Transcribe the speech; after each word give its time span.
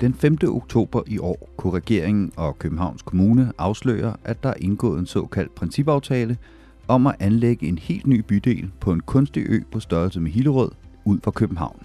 Den 0.00 0.14
5. 0.14 0.38
oktober 0.48 1.02
i 1.06 1.18
år 1.18 1.48
kunne 1.56 1.72
regeringen 1.72 2.32
og 2.36 2.58
Københavns 2.58 3.02
Kommune 3.02 3.52
afsløre, 3.58 4.16
at 4.24 4.42
der 4.42 4.48
er 4.48 4.54
indgået 4.60 4.98
en 4.98 5.06
såkaldt 5.06 5.54
principaftale 5.54 6.36
om 6.88 7.06
at 7.06 7.14
anlægge 7.20 7.66
en 7.66 7.78
helt 7.78 8.06
ny 8.06 8.20
bydel 8.20 8.70
på 8.80 8.92
en 8.92 9.00
kunstig 9.00 9.44
ø 9.48 9.60
på 9.72 9.80
størrelse 9.80 10.20
med 10.20 10.30
Hillerød 10.30 10.70
ud 11.04 11.18
for 11.24 11.30
København. 11.30 11.82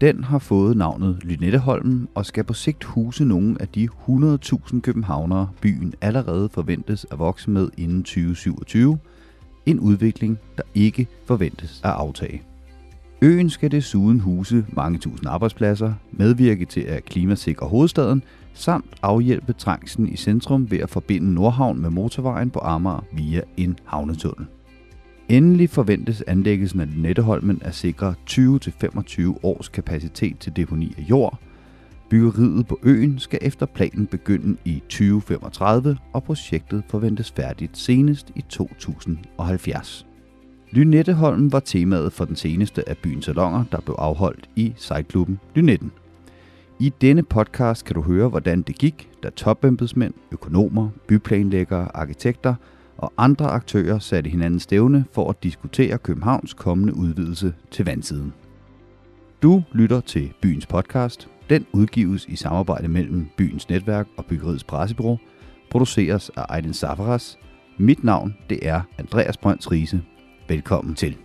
Den 0.00 0.24
har 0.24 0.38
fået 0.38 0.76
navnet 0.76 1.18
Lynetteholmen 1.22 2.08
og 2.14 2.26
skal 2.26 2.44
på 2.44 2.54
sigt 2.54 2.84
huse 2.84 3.24
nogle 3.24 3.56
af 3.60 3.68
de 3.68 3.88
100.000 4.08 4.80
københavnere, 4.80 5.48
byen 5.60 5.94
allerede 6.00 6.48
forventes 6.48 7.06
at 7.10 7.18
vokse 7.18 7.50
med 7.50 7.68
inden 7.76 8.02
2027. 8.02 8.98
En 9.66 9.80
udvikling, 9.80 10.38
der 10.56 10.62
ikke 10.74 11.06
forventes 11.24 11.80
at 11.84 11.90
aftage. 11.90 12.42
Øen 13.22 13.50
skal 13.50 13.70
desuden 13.70 14.20
huse 14.20 14.66
mange 14.72 14.98
tusind 14.98 15.28
arbejdspladser, 15.28 15.92
medvirke 16.12 16.64
til 16.64 16.80
at 16.80 17.04
klimasikre 17.04 17.66
hovedstaden, 17.66 18.22
samt 18.54 18.94
afhjælpe 19.02 19.52
trængslen 19.52 20.08
i 20.08 20.16
centrum 20.16 20.70
ved 20.70 20.78
at 20.78 20.90
forbinde 20.90 21.34
Nordhavn 21.34 21.82
med 21.82 21.90
motorvejen 21.90 22.50
på 22.50 22.58
Amager 22.58 23.04
via 23.12 23.40
en 23.56 23.78
havnetunnel. 23.84 24.46
Endelig 25.28 25.70
forventes 25.70 26.22
anlæggelsen 26.26 26.80
af 26.80 26.88
Netteholmen 26.96 27.62
at 27.64 27.74
sikre 27.74 28.14
20-25 28.30 29.38
års 29.42 29.68
kapacitet 29.68 30.38
til 30.38 30.56
deponi 30.56 30.94
af 30.98 31.02
jord. 31.02 31.38
Byggeriet 32.10 32.66
på 32.66 32.78
øen 32.82 33.18
skal 33.18 33.38
efter 33.42 33.66
planen 33.66 34.06
begynde 34.06 34.56
i 34.64 34.82
2035, 34.88 35.98
og 36.12 36.22
projektet 36.22 36.82
forventes 36.88 37.32
færdigt 37.32 37.78
senest 37.78 38.32
i 38.34 38.44
2070. 38.48 40.05
Lynetteholm 40.76 41.52
var 41.52 41.60
temaet 41.60 42.12
for 42.12 42.24
den 42.24 42.36
seneste 42.36 42.88
af 42.88 42.96
byens 42.98 43.24
salonger, 43.24 43.64
der 43.72 43.80
blev 43.80 43.94
afholdt 43.98 44.48
i 44.56 44.72
sejlklubben 44.76 45.40
Lynetten. 45.54 45.92
I 46.80 46.92
denne 47.00 47.22
podcast 47.22 47.84
kan 47.84 47.94
du 47.94 48.02
høre, 48.02 48.28
hvordan 48.28 48.62
det 48.62 48.78
gik, 48.78 49.10
da 49.22 49.30
topembedsmænd, 49.30 50.14
økonomer, 50.32 50.88
byplanlæggere, 51.06 51.96
arkitekter 51.96 52.54
og 52.98 53.12
andre 53.18 53.46
aktører 53.46 53.98
satte 53.98 54.30
hinanden 54.30 54.60
stævne 54.60 55.04
for 55.12 55.30
at 55.30 55.42
diskutere 55.42 55.98
Københavns 55.98 56.54
kommende 56.54 56.96
udvidelse 56.96 57.54
til 57.70 57.84
vandsiden. 57.84 58.32
Du 59.42 59.62
lytter 59.72 60.00
til 60.00 60.32
byens 60.42 60.66
podcast. 60.66 61.28
Den 61.50 61.66
udgives 61.72 62.26
i 62.28 62.36
samarbejde 62.36 62.88
mellem 62.88 63.26
byens 63.36 63.68
netværk 63.68 64.06
og 64.16 64.24
byggeriets 64.24 64.64
pressebyrå, 64.64 65.18
produceres 65.70 66.30
af 66.36 66.44
Ejden 66.48 66.74
Safaras. 66.74 67.38
Mit 67.78 68.04
navn 68.04 68.36
det 68.50 68.68
er 68.68 68.80
Andreas 68.98 69.36
Brønds 69.36 69.72
Riese. 69.72 70.02
Velkommen 70.48 70.94
til. 70.94 71.16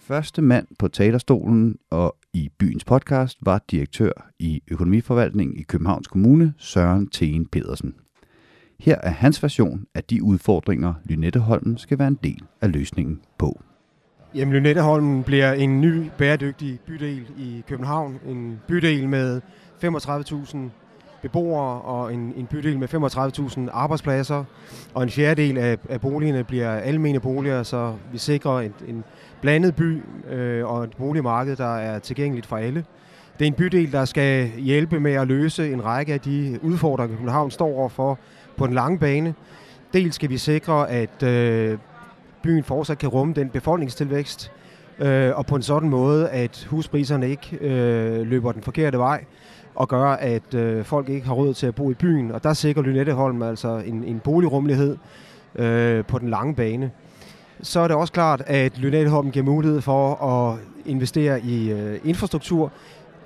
Første 0.00 0.42
mand 0.42 0.66
på 0.78 0.88
talerstolen 0.88 1.76
og 1.90 2.16
i 2.32 2.48
byens 2.58 2.84
podcast 2.84 3.38
var 3.42 3.64
direktør 3.70 4.30
i 4.38 4.62
økonomiforvaltningen 4.70 5.56
i 5.56 5.62
Københavns 5.62 6.08
Kommune, 6.08 6.54
Søren 6.58 7.10
Thien 7.10 7.46
Pedersen. 7.46 7.94
Her 8.80 8.96
er 9.02 9.10
hans 9.10 9.42
version 9.42 9.86
af 9.94 10.04
de 10.04 10.22
udfordringer, 10.22 10.94
Lynetteholmen 11.04 11.78
skal 11.78 11.98
være 11.98 12.08
en 12.08 12.18
del 12.24 12.42
af 12.60 12.72
løsningen 12.72 13.20
på. 13.38 13.60
Jamen, 14.34 14.54
Lynetteholmen 14.54 15.22
bliver 15.22 15.52
en 15.52 15.80
ny 15.80 16.10
bæredygtig 16.18 16.78
bydel 16.86 17.26
i 17.38 17.62
København. 17.68 18.18
En 18.28 18.60
bydel 18.68 19.08
med 19.08 19.40
35.000 19.84 20.58
beboere 21.22 21.80
og 21.80 22.14
en, 22.14 22.32
en 22.36 22.46
bydel 22.46 22.78
med 22.78 22.94
35.000 22.94 23.70
arbejdspladser. 23.72 24.44
Og 24.94 25.02
en 25.02 25.10
fjerdedel 25.10 25.58
af, 25.58 25.78
af 25.88 26.00
boligerne 26.00 26.44
bliver 26.44 26.70
almene 26.70 27.20
boliger, 27.20 27.62
så 27.62 27.94
vi 28.12 28.18
sikrer 28.18 28.60
en, 28.60 28.74
en 28.88 29.04
blandet 29.40 29.76
by 29.76 30.02
øh, 30.30 30.66
og 30.66 30.84
et 30.84 30.96
boligmarked, 30.96 31.56
der 31.56 31.76
er 31.76 31.98
tilgængeligt 31.98 32.46
for 32.46 32.56
alle. 32.56 32.84
Det 33.38 33.44
er 33.44 33.46
en 33.46 33.54
bydel, 33.54 33.92
der 33.92 34.04
skal 34.04 34.50
hjælpe 34.58 35.00
med 35.00 35.12
at 35.12 35.28
løse 35.28 35.72
en 35.72 35.84
række 35.84 36.12
af 36.12 36.20
de 36.20 36.58
udfordringer, 36.62 37.16
København 37.16 37.50
står 37.50 37.78
overfor 37.78 38.18
på 38.56 38.66
den 38.66 38.74
lange 38.74 38.98
bane. 38.98 39.34
Dels 39.92 40.14
skal 40.14 40.30
vi 40.30 40.38
sikre, 40.38 40.90
at 40.90 41.22
øh, 41.22 41.78
byen 42.42 42.64
fortsat 42.64 42.98
kan 42.98 43.08
rumme 43.08 43.34
den 43.34 43.50
befolkningstilvækst, 43.50 44.52
øh, 44.98 45.36
og 45.36 45.46
på 45.46 45.56
en 45.56 45.62
sådan 45.62 45.88
måde, 45.88 46.28
at 46.28 46.66
huspriserne 46.70 47.28
ikke 47.28 47.58
øh, 47.60 48.26
løber 48.26 48.52
den 48.52 48.62
forkerte 48.62 48.98
vej, 48.98 49.24
og 49.74 49.88
gør, 49.88 50.04
at 50.04 50.54
øh, 50.54 50.84
folk 50.84 51.08
ikke 51.08 51.26
har 51.26 51.34
råd 51.34 51.54
til 51.54 51.66
at 51.66 51.74
bo 51.74 51.90
i 51.90 51.94
byen. 51.94 52.32
Og 52.32 52.42
der 52.42 52.52
sikrer 52.52 52.82
Lynetteholm 52.82 53.42
altså 53.42 53.82
en, 53.86 54.04
en 54.04 54.20
boligrummelighed 54.20 54.96
øh, 55.54 56.04
på 56.04 56.18
den 56.18 56.30
lange 56.30 56.54
bane. 56.54 56.90
Så 57.62 57.80
er 57.80 57.88
det 57.88 57.96
også 57.96 58.12
klart, 58.12 58.42
at 58.46 58.78
Lynetteholm 58.78 59.30
giver 59.30 59.44
mulighed 59.44 59.80
for 59.80 60.24
at 60.24 60.58
investere 60.86 61.40
i 61.40 61.70
øh, 61.72 62.00
infrastruktur, 62.04 62.72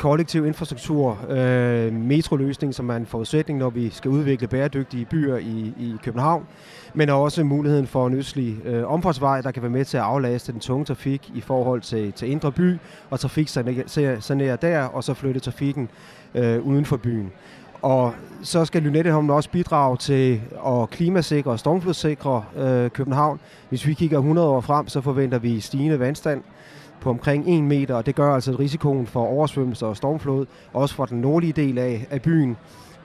kollektiv 0.01 0.47
infrastruktur, 0.47 1.19
øh, 1.29 1.93
metroløsning, 1.93 2.75
som 2.75 2.89
er 2.89 2.97
en 2.97 3.07
forudsætning, 3.07 3.59
når 3.59 3.71
vi 3.71 3.91
skal 3.91 4.11
udvikle 4.11 4.49
bæredygtige 4.49 5.05
byer 5.05 5.37
i, 5.37 5.73
i 5.79 5.97
København, 6.03 6.47
men 6.95 7.11
også 7.11 7.45
muligheden 7.45 7.87
for 7.87 8.07
en 8.07 8.15
østlig 8.15 8.57
øh, 8.65 8.93
omfartsvej, 8.93 9.41
der 9.41 9.51
kan 9.51 9.63
være 9.63 9.71
med 9.71 9.85
til 9.85 9.97
at 9.97 10.03
aflaste 10.03 10.53
den 10.53 10.61
tunge 10.61 10.85
trafik 10.85 11.31
i 11.35 11.41
forhold 11.41 11.81
til, 11.81 12.13
til 12.13 12.31
indre 12.31 12.53
by, 12.53 12.77
og 13.11 13.21
trafik 13.21 13.49
sanere 14.21 14.57
der, 14.63 14.83
og 14.83 15.05
så 15.05 15.15
flytte 15.15 15.41
trafikken 15.41 15.89
øh, 16.35 16.67
uden 16.67 16.85
for 16.85 16.97
byen. 16.97 17.33
Og 17.83 18.13
så 18.43 18.65
skal 18.65 18.83
Lynetteholm 18.83 19.31
også 19.31 19.51
bidrage 19.51 19.97
til 19.97 20.41
at 20.67 20.91
klimasikre 20.91 21.51
og 21.51 21.59
stormflodssikre 21.59 22.45
øh, 22.57 22.91
København. 22.91 23.41
Hvis 23.69 23.87
vi 23.87 23.95
kigger 23.95 24.19
100 24.19 24.49
år 24.49 24.61
frem, 24.61 24.89
så 24.89 25.01
forventer 25.01 25.39
vi 25.39 25.61
stigende 25.61 25.99
vandstand 26.01 26.43
på 27.01 27.11
omkring 27.11 27.55
1 27.57 27.63
meter, 27.63 27.95
og 27.95 28.07
det 28.07 28.15
gør 28.15 28.35
altså 28.35 28.57
risikoen 28.59 29.07
for 29.07 29.27
oversvømmelse 29.27 29.87
og 29.87 29.97
stormflod, 29.97 30.47
også 30.73 30.95
fra 30.95 31.07
den 31.07 31.21
nordlige 31.21 31.53
del 31.53 31.79
af, 31.79 32.07
af 32.11 32.23
byen, 32.23 32.57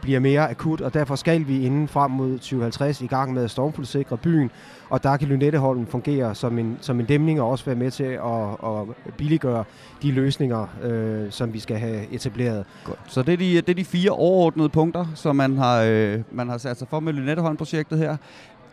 bliver 0.06 0.20
mere 0.20 0.50
akut, 0.50 0.82
og 0.82 0.94
derfor 0.94 1.16
skal 1.16 1.48
vi 1.48 1.66
inden 1.66 1.88
frem 1.88 2.12
mod 2.12 2.32
2050 2.32 3.02
i 3.02 3.08
gang 3.08 3.34
med 3.34 3.44
at 3.44 3.52
stormflodssikre 3.52 4.18
byen, 4.18 4.52
og 4.90 5.04
der 5.04 5.18
kan 5.18 5.28
Lynetteholmen 5.28 5.88
fungere 5.88 6.36
som 6.36 6.60
en, 6.60 6.78
som 6.82 7.00
en 7.00 7.06
dæmning 7.06 7.42
og 7.42 7.50
også 7.50 7.66
være 7.66 7.76
med 7.76 7.92
til 7.92 8.04
at, 8.04 8.50
at 8.66 9.14
billiggøre 9.18 9.64
de 10.02 10.12
løsninger, 10.12 10.68
øh, 10.84 11.32
som 11.32 11.54
vi 11.54 11.60
skal 11.60 11.78
have 11.78 12.14
etableret. 12.14 12.66
Godt. 12.84 13.00
Så 13.08 13.22
det 13.24 13.34
er, 13.34 13.38
de, 13.38 13.56
det 13.56 13.70
er 13.70 13.74
de 13.74 13.86
fire 13.86 14.12
overordnede 14.12 14.70
punkter, 14.70 15.06
som 15.16 15.36
man 15.36 15.58
har, 15.58 15.82
øh, 15.82 16.20
man 16.32 16.50
har 16.50 16.58
sat 16.58 16.78
sig 16.78 16.88
for 16.88 17.00
med 17.00 17.14
Lynetteholm-projektet 17.14 17.98
her. 17.98 18.18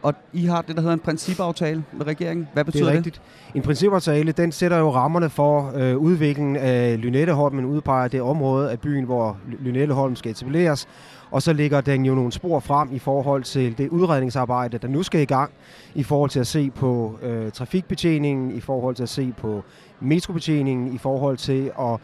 Og 0.03 0.15
I 0.33 0.45
har 0.45 0.63
det, 0.63 0.77
der 0.77 0.83
hedder 0.83 0.95
en 0.95 1.01
principaftale 1.01 1.85
med 1.93 2.07
regeringen. 2.07 2.49
Hvad 2.53 2.65
betyder 2.65 2.85
det? 2.85 2.93
Er 2.93 2.97
rigtigt. 2.97 3.23
Det? 3.47 3.57
En 3.57 3.63
principaftale, 3.63 4.33
den 4.33 4.53
sætter 4.53 4.79
jo 4.79 4.91
rammerne 4.91 5.31
for 5.31 5.73
øh, 5.75 5.97
udviklingen 5.97 6.57
af 6.57 7.01
Lynetteholm, 7.01 7.57
men 7.57 7.65
udpeger 7.65 8.09
det 8.09 8.23
område 8.23 8.71
af 8.71 8.81
byen, 8.81 9.05
hvor 9.05 9.39
Lynetteholm 9.61 10.17
skal 10.17 10.31
etableres. 10.31 10.89
Og 11.31 11.43
så 11.43 11.53
ligger 11.53 11.81
den 11.81 12.05
jo 12.05 12.15
nogle 12.15 12.33
spor 12.33 12.61
frem 12.61 12.89
i 12.93 12.99
forhold 12.99 13.43
til 13.43 13.79
det 13.79 13.89
udredningsarbejde, 13.89 14.79
der 14.79 14.89
nu 14.89 15.03
skal 15.03 15.21
i 15.21 15.25
gang, 15.25 15.51
i 15.95 16.03
forhold 16.03 16.31
til 16.31 16.41
at 16.41 16.47
se 16.47 16.71
på 16.71 17.19
øh, 17.23 17.53
trafikbetjeningen, 17.53 18.57
i 18.57 18.61
forhold 18.61 18.95
til 18.95 19.03
at 19.03 19.09
se 19.09 19.33
på 19.37 19.62
metrobetjeningen, 20.01 20.95
i 20.95 20.99
forhold 20.99 21.37
til 21.37 21.71
at 21.81 22.01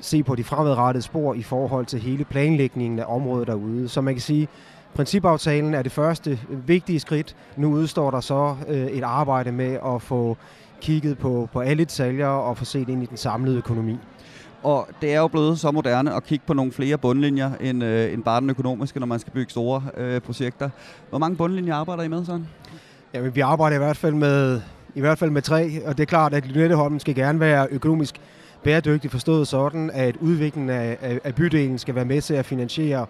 se 0.00 0.22
på 0.22 0.34
de 0.34 0.44
fremadrettede 0.44 1.02
spor 1.02 1.34
i 1.34 1.42
forhold 1.42 1.86
til 1.86 2.00
hele 2.00 2.24
planlægningen 2.24 2.98
af 2.98 3.04
området 3.08 3.46
derude. 3.46 3.88
Så 3.88 4.00
man 4.00 4.14
kan 4.14 4.20
sige, 4.20 4.48
Principaftalen 4.94 5.74
er 5.74 5.82
det 5.82 5.92
første 5.92 6.38
vigtige 6.66 7.00
skridt. 7.00 7.36
Nu 7.56 7.72
udstår 7.72 8.10
der 8.10 8.20
så 8.20 8.56
øh, 8.68 8.86
et 8.86 9.02
arbejde 9.04 9.52
med 9.52 9.78
at 9.86 10.02
få 10.02 10.36
kigget 10.80 11.18
på, 11.18 11.48
på 11.52 11.60
alle 11.60 11.84
detaljer 11.84 12.26
og 12.26 12.58
få 12.58 12.64
set 12.64 12.88
ind 12.88 13.02
i 13.02 13.06
den 13.06 13.16
samlede 13.16 13.56
økonomi. 13.56 13.98
Og 14.62 14.88
det 15.02 15.14
er 15.14 15.20
jo 15.20 15.28
blevet 15.28 15.58
så 15.58 15.70
moderne 15.70 16.14
at 16.14 16.24
kigge 16.24 16.44
på 16.46 16.54
nogle 16.54 16.72
flere 16.72 16.98
bundlinjer 16.98 17.50
end, 17.60 17.84
øh, 17.84 18.12
end 18.12 18.22
bare 18.22 18.40
den 18.40 18.50
økonomiske, 18.50 19.00
når 19.00 19.06
man 19.06 19.18
skal 19.18 19.32
bygge 19.32 19.50
store 19.50 19.82
øh, 19.96 20.20
projekter. 20.20 20.70
Hvor 21.10 21.18
mange 21.18 21.36
bundlinjer 21.36 21.74
arbejder 21.74 22.02
I 22.02 22.08
med 22.08 22.24
sådan? 22.24 22.46
Jamen, 23.14 23.34
vi 23.34 23.40
arbejder 23.40 23.76
i 23.76 23.78
hvert 23.78 23.96
fald 23.96 24.14
med, 24.14 24.60
i 24.94 25.00
hvert 25.00 25.18
fald 25.18 25.30
med 25.30 25.42
tre, 25.42 25.86
og 25.86 25.98
det 25.98 26.02
er 26.02 26.06
klart, 26.06 26.34
at 26.34 26.46
Lynetteholmen 26.46 27.00
skal 27.00 27.14
gerne 27.14 27.40
være 27.40 27.66
økonomisk 27.70 28.20
bæredygtig 28.64 29.10
forstået 29.10 29.48
sådan, 29.48 29.90
at 29.94 30.16
udviklingen 30.16 30.70
af, 30.70 30.98
af, 31.00 31.20
af 31.24 31.34
bydelen 31.34 31.78
skal 31.78 31.94
være 31.94 32.04
med 32.04 32.20
til 32.20 32.34
at 32.34 32.46
finansiere 32.46 33.06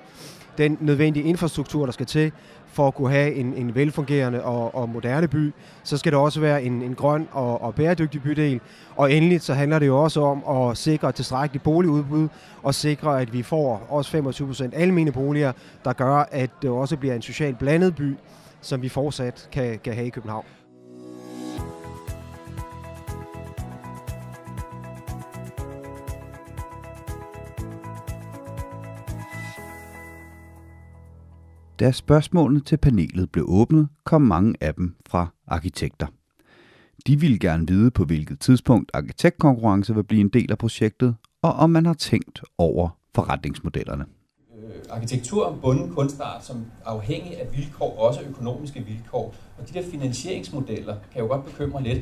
den 0.59 0.79
nødvendige 0.81 1.25
infrastruktur, 1.25 1.85
der 1.85 1.93
skal 1.93 2.07
til 2.07 2.33
for 2.67 2.87
at 2.87 2.95
kunne 2.95 3.11
have 3.11 3.35
en, 3.35 3.55
en 3.55 3.75
velfungerende 3.75 4.43
og, 4.43 4.75
og 4.75 4.89
moderne 4.89 5.29
by, 5.29 5.53
så 5.83 5.97
skal 5.97 6.13
det 6.13 6.21
også 6.21 6.41
være 6.41 6.63
en, 6.63 6.83
en 6.83 6.95
grøn 6.95 7.29
og, 7.33 7.63
og 7.63 7.75
bæredygtig 7.75 8.23
bydel. 8.23 8.61
Og 8.97 9.13
endelig 9.13 9.41
så 9.41 9.55
handler 9.55 9.79
det 9.79 9.87
jo 9.87 10.03
også 10.03 10.21
om 10.21 10.69
at 10.69 10.77
sikre 10.77 11.13
tilstrækkeligt 11.13 11.65
boligudbud 11.65 12.29
og 12.63 12.75
sikre, 12.75 13.21
at 13.21 13.33
vi 13.33 13.43
får 13.43 13.87
også 13.89 14.11
25 14.11 14.49
procent 14.49 14.75
almene 14.77 15.13
boliger, 15.13 15.53
der 15.85 15.93
gør, 15.93 16.29
at 16.31 16.51
det 16.63 16.71
også 16.71 16.97
bliver 16.97 17.15
en 17.15 17.23
socialt 17.23 17.59
blandet 17.59 17.95
by, 17.95 18.17
som 18.61 18.83
vi 18.83 18.89
fortsat 18.89 19.49
kan, 19.53 19.79
kan 19.85 19.95
have 19.95 20.07
i 20.07 20.11
København. 20.11 20.45
Da 31.81 31.93
spørgsmålene 31.93 32.61
til 32.61 32.77
panelet 32.77 33.31
blev 33.31 33.45
åbnet, 33.49 33.89
kom 34.05 34.23
mange 34.23 34.55
af 34.61 34.75
dem 34.75 34.95
fra 35.09 35.27
arkitekter. 35.47 36.07
De 37.07 37.21
ville 37.21 37.39
gerne 37.39 37.69
vide, 37.69 37.91
på 37.91 38.05
hvilket 38.05 38.41
tidspunkt 38.41 38.91
arkitektkonkurrence 38.95 39.95
vil 39.95 40.05
blive 40.05 40.21
en 40.21 40.29
del 40.29 40.51
af 40.51 40.59
projektet, 40.59 41.17
og 41.43 41.53
om 41.53 41.71
man 41.71 41.87
har 41.87 41.95
tænkt 41.95 42.43
over 42.59 42.89
forretningsmodellerne. 43.15 44.05
Øh, 44.59 44.71
arkitektur 44.91 45.59
bunden 45.63 45.95
kunstart, 45.95 46.45
som 46.45 46.57
er 46.57 46.91
afhængig 46.91 47.41
af 47.41 47.57
vilkår, 47.57 47.99
også 47.99 48.21
økonomiske 48.21 48.85
vilkår. 48.87 49.35
Og 49.59 49.69
de 49.69 49.75
der 49.75 49.91
finansieringsmodeller 49.91 50.97
kan 51.13 51.23
jo 51.23 51.29
godt 51.29 51.45
bekymre 51.45 51.83
lidt. 51.83 52.01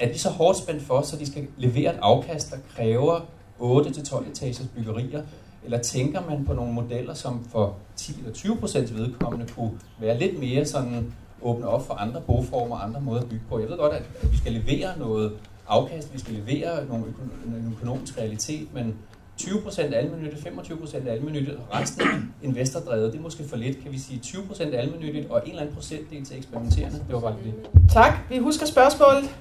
Er 0.00 0.12
de 0.12 0.18
så 0.18 0.30
hårdt 0.30 0.58
spændt 0.58 0.82
for, 0.82 1.02
så 1.02 1.16
de 1.16 1.26
skal 1.26 1.46
levere 1.56 1.94
et 1.94 1.98
afkast, 2.02 2.50
der 2.50 2.56
kræver 2.76 3.20
8-12 3.60 4.30
etagers 4.30 4.68
byggerier, 4.76 5.22
eller 5.64 5.78
tænker 5.78 6.20
man 6.30 6.44
på 6.44 6.52
nogle 6.52 6.72
modeller, 6.72 7.14
som 7.14 7.44
for 7.52 7.76
10 7.96 8.18
eller 8.18 8.32
20 8.32 8.56
procent 8.56 8.96
vedkommende 8.96 9.46
kunne 9.52 9.70
være 10.00 10.18
lidt 10.18 10.40
mere 10.40 10.64
sådan 10.64 11.12
åbne 11.42 11.68
op 11.68 11.86
for 11.86 11.94
andre 11.94 12.20
boformer, 12.20 12.76
andre 12.76 13.00
måder 13.00 13.20
at 13.20 13.28
bygge 13.28 13.44
på? 13.48 13.60
Jeg 13.60 13.68
ved 13.68 13.76
godt, 13.76 13.92
at 13.92 14.32
vi 14.32 14.36
skal 14.36 14.52
levere 14.52 14.98
noget 14.98 15.32
afkast, 15.68 16.14
vi 16.14 16.18
skal 16.18 16.34
levere 16.34 16.86
nogle 16.88 17.04
en 17.46 17.74
økonomisk 17.76 18.18
realitet, 18.18 18.74
men 18.74 18.94
20% 19.40 19.94
almennyttigt, 19.94 20.46
25% 20.46 21.08
almennyttigt, 21.08 21.56
og 21.56 21.80
resten 21.80 22.34
investordrevet. 22.42 23.12
Det 23.12 23.18
er 23.18 23.22
måske 23.22 23.44
for 23.44 23.56
lidt, 23.56 23.82
kan 23.82 23.92
vi 23.92 23.98
sige 23.98 24.20
20% 24.24 24.62
almennyttigt 24.62 25.30
og 25.30 25.42
en 25.44 25.50
eller 25.50 25.62
anden 25.62 25.74
procentdel 25.74 26.24
til 26.24 26.36
eksperimenterende. 26.38 26.98
Det 26.98 27.14
var 27.14 27.20
bare 27.20 27.36
det. 27.44 27.54
Tak. 27.92 28.12
Vi 28.30 28.38
husker 28.38 28.66
spørgsmålet. 28.66 29.36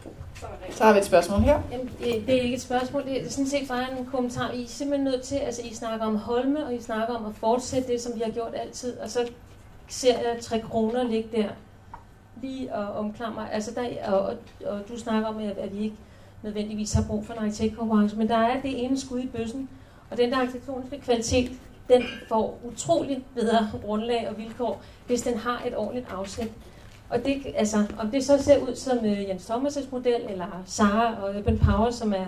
Så 0.72 0.84
har 0.84 0.94
vi 0.94 1.00
et 1.00 1.06
spørgsmål 1.06 1.40
her. 1.40 1.62
Jamen, 1.72 1.90
det, 2.00 2.24
det 2.28 2.38
er 2.38 2.42
ikke 2.42 2.56
et 2.56 2.62
spørgsmål, 2.62 3.04
det 3.06 3.26
er 3.26 3.30
sådan 3.30 3.48
set 3.48 3.68
bare 3.68 4.00
en 4.00 4.06
kommentar. 4.06 4.52
I 4.52 4.64
er 4.64 4.68
simpelthen 4.68 5.04
nødt 5.04 5.22
til, 5.22 5.36
altså 5.36 5.62
I 5.66 5.74
snakker 5.74 6.06
om 6.06 6.16
Holme, 6.16 6.66
og 6.66 6.76
I 6.76 6.82
snakker 6.82 7.16
om 7.16 7.26
at 7.26 7.36
fortsætte 7.36 7.88
det, 7.94 8.02
som 8.02 8.16
vi 8.16 8.22
har 8.26 8.32
gjort 8.32 8.54
altid, 8.56 8.98
og 8.98 9.10
så 9.10 9.30
ser 9.88 10.20
jeg 10.20 10.38
tre 10.42 10.60
kroner 10.60 11.04
ligge 11.04 11.30
der 11.38 11.50
lige 12.42 12.76
og 12.76 12.94
omklammer. 12.94 13.48
Altså 13.48 13.72
der, 13.76 14.12
og, 14.14 14.20
og, 14.20 14.38
og 14.66 14.80
du 14.90 15.00
snakker 15.00 15.28
om, 15.28 15.38
at, 15.38 15.58
at 15.58 15.78
vi 15.78 15.84
ikke 15.84 15.96
nødvendigvis 16.44 16.94
har 16.94 17.04
brug 17.04 17.26
for 17.26 17.34
en 17.34 17.40
arkitektkonkurrence, 17.40 18.18
men 18.18 18.28
der 18.28 18.38
er 18.38 18.62
det 18.62 18.86
ene 18.86 19.00
skud 19.00 19.20
i 19.20 19.28
bøssen, 19.28 19.70
og 20.12 20.18
den 20.18 20.32
der 20.32 20.38
arkitektoniske 20.38 21.00
kvalitet, 21.00 21.52
den 21.90 22.04
får 22.30 22.60
utroligt 22.64 23.36
bedre 23.36 23.70
grundlag 23.86 24.30
og 24.30 24.38
vilkår, 24.38 24.82
hvis 25.08 25.22
den 25.22 25.38
har 25.38 25.64
et 25.68 25.78
ordentligt 25.78 26.08
afsæt. 26.12 26.52
Og 27.10 27.26
det, 27.26 27.46
altså, 27.56 27.78
om 28.00 28.12
det 28.12 28.24
så 28.24 28.44
ser 28.44 28.58
ud 28.58 28.76
som 28.76 28.98
øh, 29.06 29.30
Jens 29.30 29.50
Thomas' 29.50 29.88
model, 29.92 30.22
eller 30.30 30.64
Sara 30.66 31.24
og 31.24 31.36
Urban 31.36 31.58
Power, 31.58 31.90
som 31.92 32.14
er, 32.14 32.26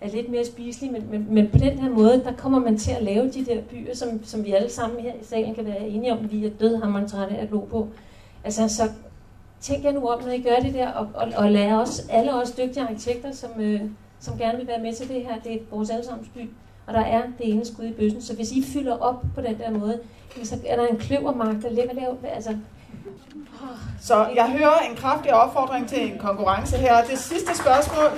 er 0.00 0.08
lidt 0.08 0.28
mere 0.28 0.44
spiselig, 0.44 0.92
men, 0.92 1.10
men, 1.10 1.26
men 1.30 1.50
på 1.50 1.58
den 1.58 1.78
her 1.78 1.90
måde, 1.90 2.24
der 2.24 2.32
kommer 2.32 2.58
man 2.58 2.78
til 2.78 2.90
at 2.90 3.02
lave 3.02 3.30
de 3.30 3.44
der 3.44 3.60
byer, 3.62 3.94
som, 3.94 4.24
som 4.24 4.44
vi 4.44 4.52
alle 4.52 4.70
sammen 4.70 5.00
her 5.00 5.12
i 5.12 5.24
salen 5.24 5.54
kan 5.54 5.66
være 5.66 5.88
enige 5.88 6.12
om, 6.12 6.32
vi 6.32 6.46
er 6.46 6.50
dødhammeren 6.50 7.08
trætte 7.08 7.36
af 7.36 7.42
at 7.42 7.48
glo 7.48 7.60
på. 7.60 7.88
Altså, 8.44 8.68
så 8.68 8.82
tænk 9.60 9.84
jer 9.84 9.92
nu 9.92 10.08
om, 10.08 10.22
når 10.22 10.32
I 10.32 10.42
gør 10.42 10.56
det 10.62 10.74
der, 10.74 10.88
og, 10.88 11.08
og, 11.14 11.32
og 11.36 11.50
lad 11.50 11.72
os, 11.72 12.06
alle 12.10 12.34
os 12.34 12.50
dygtige 12.50 12.82
arkitekter, 12.82 13.32
som, 13.32 13.50
øh, 13.60 13.80
som 14.20 14.38
gerne 14.38 14.58
vil 14.58 14.66
være 14.66 14.82
med 14.82 14.92
til 14.92 15.08
det 15.08 15.22
her, 15.22 15.38
det 15.44 15.54
er 15.54 15.58
vores 15.70 15.90
allesammens 15.90 16.28
by, 16.34 16.50
og 16.86 16.94
der 16.94 17.00
er 17.00 17.22
det 17.38 17.52
ene 17.52 17.64
skud 17.64 17.84
i 17.84 17.92
bøssen. 17.92 18.22
Så 18.22 18.34
hvis 18.34 18.52
I 18.52 18.62
fylder 18.62 18.98
op 18.98 19.24
på 19.34 19.40
den 19.40 19.58
der 19.58 19.70
måde, 19.70 20.00
så 20.42 20.56
er 20.66 20.76
der 20.76 20.86
en 20.86 20.96
kløvermark, 20.96 21.62
der 21.62 21.70
ligger 21.70 21.94
der. 21.94 22.28
Altså, 22.28 22.56
så 24.00 24.26
jeg 24.36 24.56
hører 24.58 24.90
en 24.90 24.96
kraftig 24.96 25.34
opfordring 25.34 25.88
til 25.88 26.12
en 26.12 26.18
konkurrence 26.18 26.76
her. 26.76 27.04
Det 27.10 27.18
sidste 27.18 27.56
spørgsmål, 27.62 28.10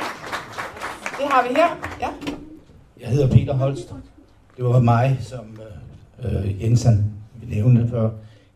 det 1.19 1.27
har 1.31 1.43
vi 1.49 1.55
her. 1.55 1.69
Ja. 2.01 2.09
Jeg 3.01 3.09
hedder 3.09 3.29
Peter 3.29 3.55
Holst. 3.55 3.95
Det 4.57 4.65
var 4.65 4.81
mig, 4.81 5.19
som 5.21 5.59
øh, 6.25 6.35
øh 6.47 6.63
Jensen 6.63 7.13
nævnte 7.49 7.89
før. 7.91 8.11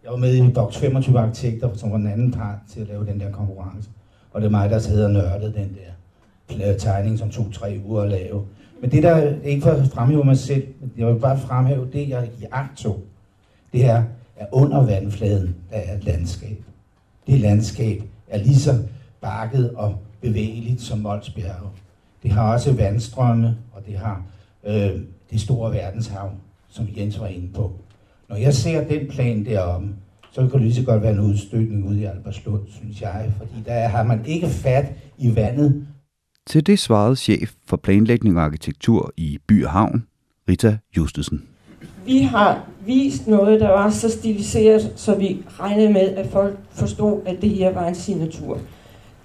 Jeg 0.05 0.11
var 0.11 0.17
med 0.17 0.35
i 0.35 0.52
Box 0.52 0.76
25 0.76 1.19
arkitekter, 1.19 1.76
som 1.76 1.91
var 1.91 1.97
den 1.97 2.06
anden 2.06 2.32
part 2.32 2.58
til 2.73 2.81
at 2.81 2.88
lave 2.88 3.06
den 3.06 3.20
der 3.20 3.32
konkurrence. 3.32 3.91
Og 4.32 4.41
det 4.41 4.47
er 4.47 4.50
mig, 4.50 4.70
der 4.70 4.79
sidder 4.79 5.05
og 5.05 5.11
nørdet 5.11 5.55
den 5.55 5.76
der 6.58 6.79
tegning, 6.79 7.19
som 7.19 7.31
tog 7.31 7.52
tre 7.52 7.81
uger 7.85 8.02
at 8.02 8.08
lave. 8.08 8.47
Men 8.81 8.91
det 8.91 9.02
der, 9.02 9.35
ikke 9.44 9.62
for 9.62 9.70
at 9.70 9.88
fremhæve 9.88 10.25
mig 10.25 10.38
selv, 10.38 10.67
men 10.81 10.93
jeg 10.97 11.06
vil 11.06 11.20
bare 11.20 11.38
fremhæve 11.38 11.88
det, 11.93 12.08
jeg 12.08 12.31
i 12.41 12.44
agt 12.52 12.79
tog. 12.79 13.00
Det 13.73 13.81
her 13.81 14.02
er 14.40 14.46
under 14.52 14.87
vandfladen, 14.87 15.54
der 15.70 15.76
er 15.76 15.96
et 15.96 16.04
landskab. 16.04 16.64
Det 17.26 17.40
landskab 17.40 18.02
er 18.28 18.38
lige 18.38 18.58
så 18.58 18.78
bakket 19.20 19.70
og 19.70 19.98
bevægeligt 20.20 20.81
som 20.81 20.98
Molsbjerg. 20.98 21.70
Det 22.22 22.31
har 22.31 22.52
også 22.52 22.72
vandstrømme, 22.72 23.56
og 23.72 23.87
det 23.87 23.98
har 23.98 24.22
øh, 24.66 25.00
det 25.31 25.40
store 25.40 25.72
verdenshav, 25.72 26.32
som 26.69 26.88
Jens 26.96 27.20
var 27.20 27.26
inde 27.26 27.48
på. 27.54 27.72
Når 28.28 28.37
jeg 28.37 28.54
ser 28.54 28.88
den 28.88 29.08
plan 29.08 29.44
derom, 29.44 29.94
så 30.32 30.40
kan 30.40 30.50
det 30.50 30.60
lige 30.60 30.75
så 30.75 30.82
godt 30.82 31.02
være 31.02 31.12
en 31.12 31.20
udstødning 31.20 31.88
ude 31.88 32.00
i 32.00 32.04
Alberslund, 32.04 32.62
synes 32.69 33.00
jeg. 33.00 33.32
Fordi 33.38 33.62
der 33.66 33.88
har 33.88 34.02
man 34.02 34.26
ikke 34.26 34.48
fat 34.48 34.92
i 35.19 35.37
vandet. 35.37 35.87
Til 36.46 36.66
det 36.66 36.78
svarede 36.78 37.16
chef 37.16 37.52
for 37.66 37.76
planlægning 37.76 38.38
og 38.38 38.44
arkitektur 38.44 39.12
i 39.16 39.38
By 39.48 39.64
og 39.64 39.70
Havn, 39.70 40.06
Rita 40.48 40.78
Justesen. 40.96 41.42
Vi 42.06 42.19
har 42.19 42.64
vist 42.87 43.26
noget, 43.26 43.61
der 43.61 43.69
var 43.69 43.91
så 43.91 44.08
stiliseret, 44.11 44.93
så 44.97 45.14
vi 45.14 45.43
regnede 45.61 45.93
med, 45.93 46.08
at 46.17 46.26
folk 46.26 46.58
forstod, 46.70 47.20
at 47.26 47.43
det 47.43 47.50
her 47.50 47.73
var 47.73 47.87
en 47.87 47.94
signatur. 47.94 48.58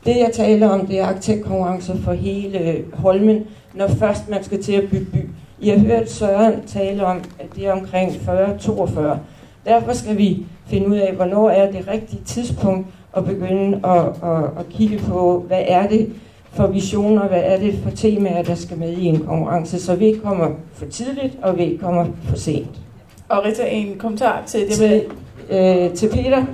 Det 0.06 0.16
jeg 0.16 0.30
taler 0.33 0.69
om, 0.69 0.88
det 0.88 1.00
er 1.00 1.06
arkitektkonkurrencer 1.06 1.95
for 1.98 2.13
hele 2.13 2.83
Holmen, 2.94 3.44
når 3.74 3.88
først 3.88 4.30
man 4.30 4.44
skal 4.44 4.63
til 4.63 4.74
at 4.74 4.89
bygge 4.89 5.06
by. 5.06 5.30
I 5.60 5.69
har 5.69 5.80
hørt 5.80 6.12
Søren 6.12 6.62
tale 6.68 7.06
om, 7.06 7.18
at 7.39 7.56
det 7.56 7.68
er 7.68 7.72
omkring 7.72 8.12
40-42. 8.12 9.18
Derfor 9.66 9.94
skal 9.94 10.18
vi 10.18 10.45
finde 10.68 10.88
ud 10.88 10.95
af, 10.95 11.13
hvornår 11.13 11.50
er 11.50 11.72
det 11.72 11.88
rigtige 11.88 12.24
tidspunkt 12.25 12.88
at 13.18 13.25
begynde 13.25 13.80
at, 13.88 14.06
at, 14.30 14.44
at 14.60 14.69
kigge 14.69 14.98
på, 14.98 15.44
hvad 15.48 15.62
er 15.68 15.88
det 15.88 16.13
for 16.55 16.67
visioner, 16.67 17.27
hvad 17.27 17.41
er 17.43 17.59
det 17.59 17.79
for 17.83 17.89
temaer, 17.89 18.43
der 18.43 18.55
skal 18.55 18.77
med 18.77 18.91
i 18.91 19.05
en 19.05 19.19
konkurrence, 19.19 19.79
så 19.79 19.95
vi 19.95 20.05
ikke 20.05 20.19
kommer 20.19 20.47
for 20.73 20.85
tidligt, 20.85 21.37
og 21.41 21.57
vi 21.57 21.63
ikke 21.63 21.77
kommer 21.77 22.05
for 22.23 22.35
sent. 22.35 22.81
Og 23.29 23.45
Rita, 23.45 23.67
en 23.69 23.97
kommentar 23.97 24.43
til 24.45 24.59
det 24.59 24.79
med... 24.79 25.01
Til, 25.01 25.07
øh, 25.49 25.93
til 25.93 26.09
Peter. 26.09 26.45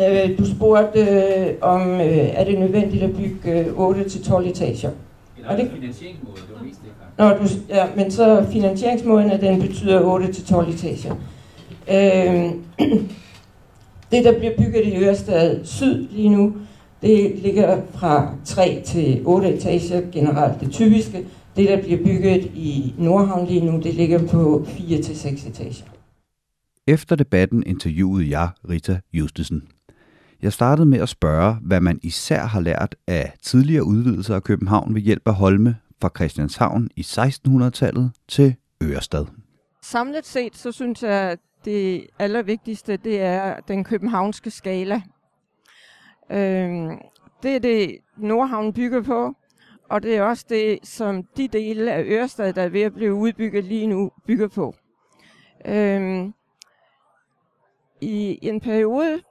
Øh, 0.00 0.38
du 0.38 0.50
spurgte 0.56 1.00
øh, 1.00 1.54
om, 1.60 1.90
øh, 1.90 2.06
er 2.16 2.44
det 2.44 2.58
nødvendigt 2.58 3.02
at 3.02 3.10
bygge 3.16 3.60
øh, 3.60 3.66
8-12 3.66 4.48
etager? 4.48 4.90
Eller 5.38 5.56
det 5.56 5.70
finansieringsmåde, 5.74 6.36
det 6.36 6.56
var 6.58 6.64
mest 6.64 6.80
det. 6.82 6.90
Nå, 7.18 7.28
du, 7.28 7.74
ja, 7.74 7.86
men 7.96 8.10
så 8.10 8.46
finansieringsmåden, 8.52 9.30
at 9.30 9.40
den 9.40 9.60
betyder 9.60 10.00
8-12 10.00 10.70
etager. 10.70 11.14
Øh, 11.90 12.50
det, 14.12 14.24
der 14.24 14.38
bliver 14.38 14.52
bygget 14.58 14.84
i 14.84 15.04
Ørestad 15.04 15.64
Syd 15.64 16.08
lige 16.10 16.28
nu, 16.28 16.52
det 17.06 17.38
ligger 17.38 17.82
fra 17.94 18.34
3 18.44 18.82
til 18.86 19.22
8 19.24 19.54
etager 19.54 20.10
generelt 20.12 20.60
det 20.60 20.72
typiske. 20.72 21.26
Det, 21.56 21.68
der 21.68 21.82
bliver 21.82 21.98
bygget 21.98 22.44
i 22.44 22.94
Nordhavn 22.98 23.46
lige 23.46 23.64
nu, 23.64 23.80
det 23.80 23.94
ligger 23.94 24.28
på 24.28 24.64
4 24.66 25.02
til 25.02 25.16
6 25.16 25.46
etager. 25.46 25.84
Efter 26.86 27.16
debatten 27.16 27.62
interviewede 27.66 28.30
jeg 28.30 28.48
Rita 28.70 29.00
Justesen. 29.12 29.62
Jeg 30.42 30.52
startede 30.52 30.86
med 30.86 30.98
at 30.98 31.08
spørge, 31.08 31.56
hvad 31.62 31.80
man 31.80 31.98
især 32.02 32.44
har 32.44 32.60
lært 32.60 32.94
af 33.06 33.32
tidligere 33.42 33.84
udvidelser 33.84 34.34
af 34.34 34.42
København 34.42 34.94
ved 34.94 35.02
hjælp 35.02 35.28
af 35.28 35.34
Holme 35.34 35.76
fra 36.00 36.10
Christianshavn 36.16 36.88
i 36.96 37.00
1600-tallet 37.00 38.10
til 38.28 38.54
Ørestad. 38.82 39.24
Samlet 39.82 40.26
set, 40.26 40.56
så 40.56 40.72
synes 40.72 41.02
jeg, 41.02 41.10
at 41.12 41.38
det 41.64 42.06
allervigtigste, 42.18 42.96
det 42.96 43.20
er 43.20 43.54
den 43.68 43.84
københavnske 43.84 44.50
skala. 44.50 45.02
Øh, 46.30 46.98
det 47.42 47.56
er 47.56 47.58
det, 47.58 47.98
Nordhavn 48.16 48.72
bygger 48.72 49.02
på, 49.02 49.34
og 49.88 50.02
det 50.02 50.16
er 50.16 50.22
også 50.22 50.46
det, 50.48 50.78
som 50.82 51.22
de 51.22 51.48
dele 51.48 51.92
af 51.92 52.02
Ørestad, 52.06 52.52
der 52.52 52.62
er 52.62 52.68
ved 52.68 52.82
at 52.82 52.94
blive 52.94 53.14
udbygget 53.14 53.64
lige 53.64 53.86
nu, 53.86 54.10
bygger 54.26 54.48
på. 54.48 54.74
Øhm, 55.66 56.34
I 58.00 58.38
en 58.42 58.60
periode 58.60 59.22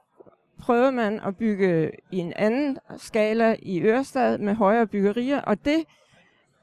prøvede 0.60 0.92
man 0.92 1.20
at 1.20 1.36
bygge 1.36 1.90
i 2.10 2.18
en 2.18 2.32
anden 2.36 2.78
skala 2.96 3.56
i 3.62 3.82
Ørestad 3.82 4.38
med 4.38 4.54
højere 4.54 4.86
byggerier, 4.86 5.40
og 5.40 5.64
det 5.64 5.84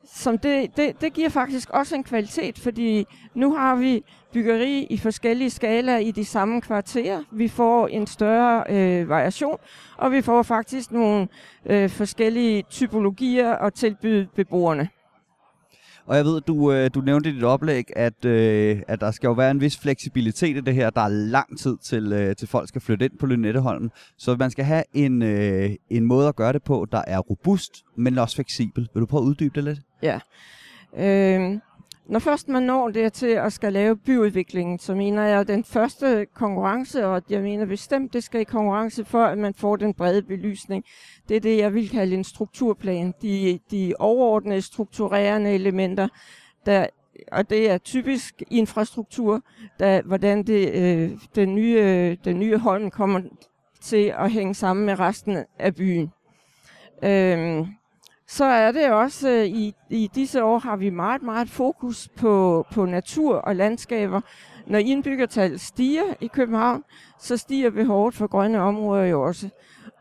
som 0.06 0.38
det, 0.38 0.78
det, 0.78 1.02
det 1.02 1.14
giver 1.14 1.30
faktisk 1.30 1.70
også 1.70 1.96
en 1.96 2.04
kvalitet, 2.04 2.60
fordi 2.60 3.06
nu 3.36 3.54
har 3.54 3.76
vi 3.76 4.04
byggeri 4.34 4.88
i 4.90 4.98
forskellige 4.98 5.50
skalaer 5.50 5.98
i 5.98 6.12
de 6.12 6.26
samme 6.26 6.62
kvarterer. 6.62 7.24
Vi 7.32 7.48
får 7.48 7.88
en 7.88 8.08
større 8.08 8.64
øh, 8.70 9.10
variation, 9.10 9.58
og 9.98 10.12
vi 10.12 10.22
får 10.22 10.44
faktisk 10.44 10.92
nogle 10.92 11.28
øh, 11.66 11.90
forskellige 11.90 12.64
typologier 12.70 13.52
at 13.56 13.74
tilbyde 13.74 14.28
beboerne. 14.36 14.90
Og 16.06 16.18
jeg 16.18 16.26
ved, 16.26 16.42
du, 16.42 16.72
øh, 16.72 16.90
du 16.94 17.02
nævnte 17.02 17.30
i 17.30 17.34
dit 17.34 17.44
oplæg, 17.44 17.84
at, 17.96 18.26
øh, 18.26 18.82
at 18.88 19.02
der 19.02 19.12
skal 19.12 19.28
jo 19.28 19.34
være 19.34 19.52
en 19.52 19.62
vis 19.62 19.78
fleksibilitet 19.78 20.58
i 20.58 20.62
det 20.62 20.76
her. 20.76 20.90
Der 20.90 21.02
er 21.02 21.08
lang 21.08 21.60
tid 21.60 21.78
til, 21.78 22.14
øh, 22.14 22.36
til 22.36 22.48
folk 22.48 22.68
skal 22.68 22.82
flytte 22.82 23.06
ind 23.06 23.18
på 23.20 23.26
Lynetteholmen. 23.26 23.92
Så 24.18 24.36
man 24.36 24.52
skal 24.52 24.66
have 24.66 24.84
en, 24.94 25.22
øh, 25.22 25.70
en 25.90 26.06
måde 26.06 26.28
at 26.28 26.36
gøre 26.36 26.54
det 26.54 26.64
på, 26.64 26.88
der 26.92 27.02
er 27.08 27.20
robust, 27.20 27.72
men 27.96 28.18
også 28.18 28.36
fleksibel. 28.36 28.90
Vil 28.94 29.02
du 29.02 29.06
prøve 29.06 29.22
at 29.22 29.26
uddybe 29.26 29.56
det 29.56 29.64
lidt? 29.64 29.80
Ja. 30.02 30.20
Øh, 30.98 31.60
når 32.06 32.20
først 32.20 32.50
man 32.50 32.64
når 32.64 32.90
dertil 32.90 33.28
at 33.28 33.54
skal 33.54 33.74
lave 33.74 33.98
byudviklingen, 33.98 34.80
så 34.80 34.96
mener 34.96 35.24
jeg, 35.24 35.40
at 35.40 35.48
den 35.48 35.64
første 35.64 36.28
konkurrence, 36.34 37.06
og 37.06 37.22
jeg 37.30 37.42
mener 37.42 37.66
bestemt, 37.66 38.14
det 38.14 38.24
skal 38.24 38.42
i 38.42 38.44
konkurrence 38.44 39.06
for, 39.06 39.24
at 39.24 39.38
man 39.38 39.54
får 39.54 39.76
den 39.76 39.94
brede 39.94 40.22
belysning. 40.22 40.86
Det 41.30 41.38
er 41.38 41.42
det, 41.42 41.58
jeg 41.58 41.74
vil 41.74 41.90
kalde 41.90 42.16
en 42.16 42.24
strukturplan. 42.24 43.14
De, 43.22 43.60
de 43.72 43.94
overordnede 44.00 44.62
strukturerende 44.62 45.54
elementer, 45.54 46.08
der 46.66 46.88
og 47.32 47.50
det 47.50 47.72
er 47.72 47.78
typisk 47.78 48.44
infrastruktur, 48.52 49.42
der, 49.80 50.02
hvordan 50.02 50.44
det, 50.44 50.74
øh, 50.74 51.12
den, 51.36 51.56
nye, 51.56 52.18
den 52.26 52.40
nye 52.40 52.58
Holm 52.58 52.92
kommer 52.92 53.22
til 53.82 54.14
at 54.18 54.32
hænge 54.32 54.54
sammen 54.54 54.86
med 54.86 55.00
resten 55.00 55.38
af 55.60 55.76
byen. 55.76 56.12
Øhm, 57.04 57.66
så 58.28 58.46
er 58.46 58.72
det 58.72 58.92
også, 58.92 59.30
øh, 59.30 59.46
i, 59.46 59.76
i 59.90 60.10
disse 60.16 60.44
år 60.44 60.60
har 60.60 60.76
vi 60.76 60.90
meget, 60.90 61.24
meget 61.24 61.50
fokus 61.50 62.10
på, 62.18 62.66
på 62.72 62.86
natur 62.86 63.36
og 63.36 63.56
landskaber. 63.56 64.22
Når 64.68 64.78
indbyggertallet 64.78 65.62
stiger 65.62 66.14
i 66.22 66.28
København, 66.28 66.84
så 67.20 67.38
stiger 67.38 67.70
behovet 67.70 68.14
for 68.14 68.28
grønne 68.28 68.62
områder 68.62 69.06
jo 69.06 69.22
også. 69.22 69.50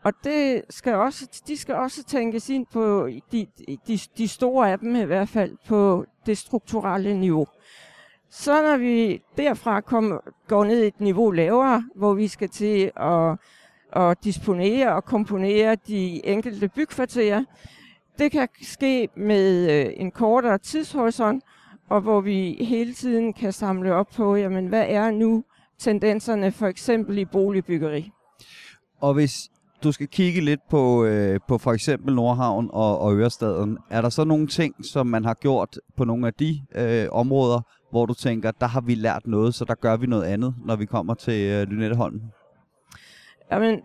Og 0.03 0.13
det 0.23 0.61
skal 0.69 0.95
også, 0.95 1.43
de 1.47 1.57
skal 1.57 1.75
også 1.75 2.03
tænkes 2.03 2.49
ind 2.49 2.65
på, 2.73 3.09
de, 3.31 3.47
de, 3.87 3.99
de 4.17 4.27
store 4.27 4.71
af 4.71 4.79
dem 4.79 4.95
i 4.95 5.03
hvert 5.03 5.29
fald, 5.29 5.57
på 5.67 6.05
det 6.25 6.37
strukturelle 6.37 7.17
niveau. 7.19 7.47
Så 8.29 8.61
når 8.61 8.77
vi 8.77 9.21
derfra 9.37 9.81
kom, 9.81 10.21
går 10.47 10.63
ned 10.63 10.83
et 10.83 10.99
niveau 10.99 11.31
lavere, 11.31 11.83
hvor 11.95 12.13
vi 12.13 12.27
skal 12.27 12.49
til 12.49 12.91
at, 12.95 13.37
at 13.95 14.23
disponere 14.23 14.95
og 14.95 15.05
komponere 15.05 15.75
de 15.87 16.25
enkelte 16.25 16.67
bykvarterer, 16.67 17.43
det 18.19 18.31
kan 18.31 18.47
ske 18.61 19.09
med 19.15 19.71
øh, 19.71 19.93
en 19.97 20.11
kortere 20.11 20.57
tidshorisont, 20.57 21.43
og 21.89 22.01
hvor 22.01 22.21
vi 22.21 22.57
hele 22.59 22.93
tiden 22.93 23.33
kan 23.33 23.53
samle 23.53 23.93
op 23.93 24.07
på, 24.15 24.35
jamen, 24.35 24.67
hvad 24.67 24.85
er 24.87 25.11
nu 25.11 25.43
tendenserne 25.79 26.51
for 26.51 26.67
eksempel 26.67 27.17
i 27.17 27.25
boligbyggeri. 27.25 28.11
Og 29.01 29.13
hvis 29.13 29.49
du 29.83 29.91
skal 29.91 30.07
kigge 30.07 30.41
lidt 30.41 30.59
på, 30.69 31.05
øh, 31.05 31.39
på 31.47 31.57
for 31.57 31.73
eksempel 31.73 32.15
Nordhavn 32.15 32.69
og, 32.73 32.99
og 32.99 33.15
Ørestaden, 33.15 33.77
er 33.89 34.01
der 34.01 34.09
så 34.09 34.23
nogle 34.23 34.47
ting, 34.47 34.85
som 34.85 35.07
man 35.07 35.25
har 35.25 35.33
gjort 35.33 35.79
på 35.97 36.03
nogle 36.03 36.27
af 36.27 36.33
de 36.33 36.61
øh, 36.75 37.07
områder, 37.11 37.61
hvor 37.91 38.05
du 38.05 38.13
tænker, 38.13 38.51
der 38.51 38.67
har 38.67 38.81
vi 38.81 38.95
lært 38.95 39.27
noget, 39.27 39.55
så 39.55 39.65
der 39.65 39.75
gør 39.75 39.97
vi 39.97 40.07
noget 40.07 40.23
andet, 40.23 40.55
når 40.65 40.75
vi 40.75 40.85
kommer 40.85 41.13
til 41.13 41.49
øh, 41.51 41.67
Lynetteholm? 41.67 42.21
Jamen, 43.51 43.81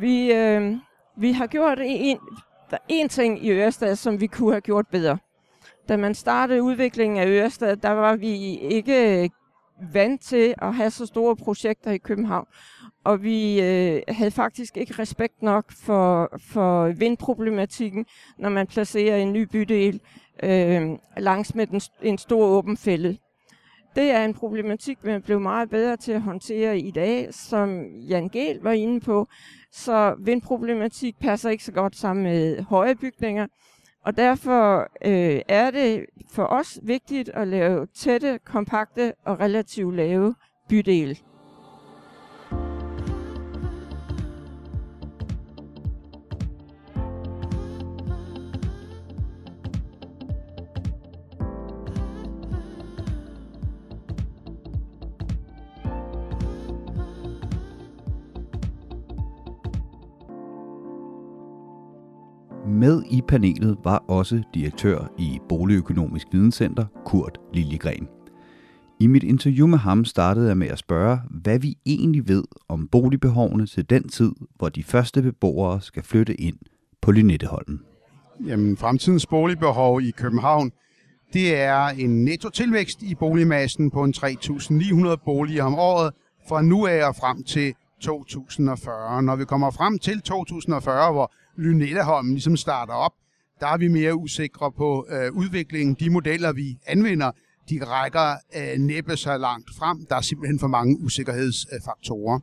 vi, 0.00 0.32
øh, 0.32 0.76
vi 1.18 1.32
har 1.32 1.46
gjort 1.46 1.78
en, 1.82 2.18
der 2.70 2.78
en 2.88 3.08
ting 3.08 3.44
i 3.44 3.50
Ørestad, 3.50 3.96
som 3.96 4.20
vi 4.20 4.26
kunne 4.26 4.52
have 4.52 4.60
gjort 4.60 4.86
bedre. 4.86 5.18
Da 5.88 5.96
man 5.96 6.14
startede 6.14 6.62
udviklingen 6.62 7.18
af 7.18 7.26
Ørestad, 7.26 7.76
der 7.76 7.90
var 7.90 8.16
vi 8.16 8.58
ikke 8.58 9.30
vant 9.92 10.22
til 10.22 10.54
at 10.62 10.74
have 10.74 10.90
så 10.90 11.06
store 11.06 11.36
projekter 11.36 11.90
i 11.90 11.98
København. 11.98 12.46
Og 13.04 13.22
vi 13.22 13.60
øh, 13.62 14.02
havde 14.08 14.30
faktisk 14.30 14.76
ikke 14.76 14.94
respekt 14.98 15.42
nok 15.42 15.72
for, 15.72 16.38
for 16.52 16.88
vindproblematikken, 16.88 18.06
når 18.38 18.48
man 18.48 18.66
placerer 18.66 19.16
en 19.16 19.32
ny 19.32 19.42
bydel 19.42 20.00
øh, 20.42 20.98
langs 21.16 21.54
med 21.54 21.66
den, 21.66 21.80
en 22.02 22.18
stor 22.18 22.46
åben 22.46 22.76
fælde. 22.76 23.18
Det 23.96 24.10
er 24.10 24.24
en 24.24 24.34
problematik, 24.34 24.98
vi 25.02 25.18
blev 25.18 25.40
meget 25.40 25.70
bedre 25.70 25.96
til 25.96 26.12
at 26.12 26.22
håndtere 26.22 26.78
i 26.78 26.90
dag, 26.90 27.34
som 27.34 27.84
Jan 27.84 28.28
Gehl 28.28 28.60
var 28.62 28.72
inde 28.72 29.00
på. 29.00 29.28
Så 29.72 30.14
vindproblematik 30.18 31.18
passer 31.20 31.50
ikke 31.50 31.64
så 31.64 31.72
godt 31.72 31.96
sammen 31.96 32.22
med 32.22 32.62
høje 32.62 32.94
bygninger. 32.94 33.46
Og 34.04 34.16
derfor 34.16 34.80
øh, 35.04 35.40
er 35.48 35.70
det 35.70 36.06
for 36.30 36.44
os 36.44 36.80
vigtigt 36.82 37.28
at 37.28 37.48
lave 37.48 37.86
tætte, 37.86 38.38
kompakte 38.44 39.12
og 39.24 39.40
relativt 39.40 39.96
lave 39.96 40.34
bydele. 40.68 41.16
Med 62.78 63.02
i 63.10 63.22
panelet 63.28 63.78
var 63.84 64.04
også 64.08 64.42
direktør 64.54 65.12
i 65.18 65.38
Boligøkonomisk 65.48 66.26
Videnscenter, 66.32 66.86
Kurt 67.04 67.38
Liljegren. 67.54 68.08
I 69.00 69.06
mit 69.06 69.22
interview 69.22 69.66
med 69.66 69.78
ham 69.78 70.04
startede 70.04 70.48
jeg 70.48 70.56
med 70.56 70.68
at 70.68 70.78
spørge, 70.78 71.18
hvad 71.30 71.58
vi 71.58 71.76
egentlig 71.86 72.28
ved 72.28 72.44
om 72.68 72.88
boligbehovene 72.88 73.66
til 73.66 73.90
den 73.90 74.08
tid, 74.08 74.32
hvor 74.56 74.68
de 74.68 74.84
første 74.84 75.22
beboere 75.22 75.80
skal 75.80 76.02
flytte 76.02 76.40
ind 76.40 76.56
på 77.02 77.12
Lynetteholmen. 77.12 77.80
Jamen, 78.46 78.76
fremtidens 78.76 79.26
boligbehov 79.26 80.02
i 80.02 80.10
København, 80.10 80.72
det 81.32 81.56
er 81.56 81.86
en 81.86 82.24
netto-tilvækst 82.24 83.02
i 83.02 83.14
boligmassen 83.14 83.90
på 83.90 84.04
en 84.04 84.14
3.900 84.16 85.16
boliger 85.24 85.64
om 85.64 85.74
året 85.74 86.12
fra 86.48 86.62
nu 86.62 86.86
af 86.86 87.08
og 87.08 87.16
frem 87.16 87.42
til 87.42 87.74
2040. 88.00 89.22
Når 89.22 89.36
vi 89.36 89.44
kommer 89.44 89.70
frem 89.70 89.98
til 89.98 90.20
2040, 90.20 91.12
hvor 91.12 91.32
Lynetteholmen 91.58 92.32
ligesom 92.32 92.56
starter 92.56 92.94
op, 92.94 93.12
der 93.60 93.66
er 93.66 93.78
vi 93.78 93.88
mere 93.88 94.14
usikre 94.16 94.72
på 94.72 95.06
øh, 95.10 95.32
udviklingen. 95.32 95.96
De 96.00 96.10
modeller, 96.10 96.52
vi 96.52 96.76
anvender, 96.86 97.30
de 97.70 97.80
rækker 97.84 98.34
øh, 98.56 98.78
næppe 98.78 99.16
så 99.16 99.36
langt 99.36 99.70
frem. 99.78 100.06
Der 100.08 100.16
er 100.16 100.20
simpelthen 100.20 100.58
for 100.58 100.66
mange 100.66 100.98
usikkerhedsfaktorer. 101.00 102.40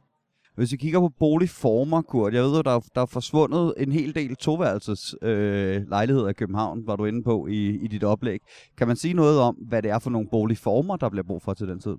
Hvis 0.56 0.72
vi 0.72 0.78
kigger 0.78 1.00
på 1.00 1.12
boligformer, 1.20 2.02
Kurt, 2.02 2.34
jeg 2.34 2.44
ved, 2.44 2.60
at 2.60 2.66
der, 2.66 2.80
der 2.96 3.02
er 3.02 3.06
forsvundet 3.06 3.74
en 3.78 3.92
hel 3.92 4.16
del 4.16 4.36
toværelses 4.36 5.16
øh, 5.22 5.90
lejligheder 5.90 6.30
i 6.30 6.34
København, 6.34 6.88
var 6.88 6.96
du 6.96 7.06
inde 7.06 7.24
på 7.24 7.48
i, 7.48 7.80
i 7.86 7.88
dit 7.88 8.04
oplæg. 8.04 8.40
Kan 8.78 8.88
man 8.88 8.96
sige 8.96 9.14
noget 9.14 9.40
om, 9.40 9.56
hvad 9.56 9.82
det 9.82 9.92
er 9.92 10.00
for 10.00 10.10
nogle 10.10 10.28
boligformer, 10.32 10.96
der 10.96 11.10
bliver 11.10 11.24
brug 11.24 11.42
for 11.42 11.54
til 11.54 11.68
den 11.68 11.80
tid? 11.80 11.96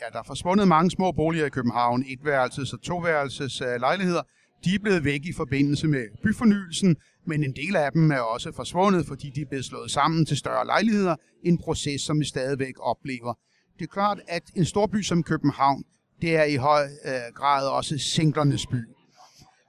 Ja, 0.00 0.06
der 0.12 0.18
er 0.18 0.22
forsvundet 0.26 0.68
mange 0.68 0.90
små 0.90 1.12
boliger 1.12 1.46
i 1.46 1.48
København, 1.48 2.02
etværelses- 2.02 2.72
og 2.74 2.82
toværelses 2.82 3.60
øh, 3.60 3.80
lejligheder. 3.80 4.22
De 4.64 4.74
er 4.74 4.78
blevet 4.78 5.04
væk 5.04 5.20
i 5.24 5.32
forbindelse 5.32 5.88
med 5.88 6.04
byfornyelsen, 6.22 6.96
men 7.26 7.44
en 7.44 7.52
del 7.56 7.76
af 7.76 7.92
dem 7.92 8.10
er 8.10 8.18
også 8.18 8.52
forsvundet, 8.52 9.06
fordi 9.06 9.30
de 9.30 9.40
er 9.40 9.46
blevet 9.46 9.64
slået 9.64 9.90
sammen 9.90 10.26
til 10.26 10.36
større 10.36 10.66
lejligheder. 10.66 11.16
En 11.42 11.58
proces, 11.58 12.02
som 12.02 12.20
vi 12.20 12.24
stadigvæk 12.24 12.74
oplever. 12.80 13.34
Det 13.78 13.82
er 13.82 13.92
klart, 13.92 14.20
at 14.28 14.42
en 14.56 14.64
stor 14.64 14.86
by 14.86 15.02
som 15.02 15.22
København, 15.22 15.84
det 16.22 16.36
er 16.36 16.44
i 16.44 16.56
høj 16.56 16.84
øh, 16.84 17.12
grad 17.34 17.68
også 17.68 17.98
singlernes 17.98 18.66
by. 18.66 18.76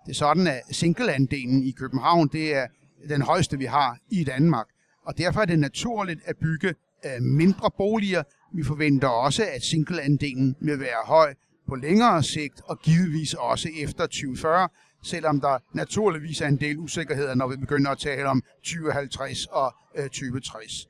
Det 0.06 0.12
er 0.12 0.14
sådan, 0.14 0.48
at 0.48 0.62
singleandelen 0.72 1.64
i 1.64 1.72
København, 1.72 2.28
det 2.28 2.56
er 2.56 2.68
den 3.10 3.22
højeste, 3.22 3.58
vi 3.58 3.66
har 3.66 3.98
i 4.12 4.24
Danmark. 4.24 4.66
Og 5.06 5.18
derfor 5.18 5.42
er 5.42 5.46
det 5.46 5.60
naturligt 5.60 6.20
at 6.26 6.38
bygge 6.38 6.74
øh, 7.06 7.22
mindre 7.22 7.72
boliger. 7.78 8.24
Vi 8.54 8.64
forventer 8.64 9.08
også, 9.08 9.44
at 9.56 9.64
singleandelen 9.64 10.56
vil 10.62 10.80
være 10.80 11.06
høj 11.06 11.34
på 11.68 11.76
længere 11.76 12.24
sigt, 12.24 12.62
og 12.66 12.80
givetvis 12.80 13.34
også 13.34 13.70
efter 13.78 14.06
2040, 14.06 14.70
selvom 15.06 15.42
der 15.42 15.58
naturligvis 15.74 16.42
er 16.42 16.48
en 16.48 16.60
del 16.60 16.78
usikkerheder, 16.78 17.36
når 17.36 17.48
vi 17.48 17.58
begynder 17.58 17.92
at 17.92 17.98
tale 17.98 18.26
om 18.26 18.44
2050 18.64 19.46
og 19.46 19.74
øh, 19.96 20.04
2060. 20.04 20.88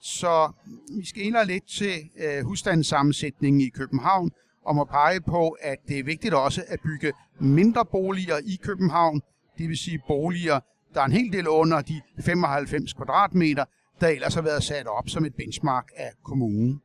Så 0.00 0.52
mm, 0.66 0.98
vi 0.98 1.06
skal 1.06 1.22
ind 1.22 1.36
lidt 1.46 1.68
til 1.68 2.10
øh, 2.16 2.44
husstandssammensætningen 2.44 3.60
i 3.60 3.68
København, 3.68 4.30
og 4.64 4.76
må 4.76 4.84
pege 4.84 5.20
på, 5.20 5.48
at 5.60 5.78
det 5.88 5.98
er 5.98 6.04
vigtigt 6.04 6.34
også 6.34 6.64
at 6.68 6.80
bygge 6.80 7.12
mindre 7.40 7.84
boliger 7.84 8.38
i 8.44 8.58
København, 8.62 9.22
det 9.58 9.68
vil 9.68 9.78
sige 9.78 10.02
boliger, 10.06 10.60
der 10.94 11.00
er 11.00 11.04
en 11.04 11.12
hel 11.12 11.32
del 11.32 11.48
under 11.48 11.80
de 11.80 12.00
95 12.20 12.92
kvadratmeter, 12.92 13.64
der 14.00 14.08
ellers 14.08 14.34
har 14.34 14.42
været 14.42 14.62
sat 14.62 14.86
op 14.86 15.08
som 15.08 15.24
et 15.24 15.34
benchmark 15.34 15.88
af 15.96 16.10
kommunen. 16.24 16.80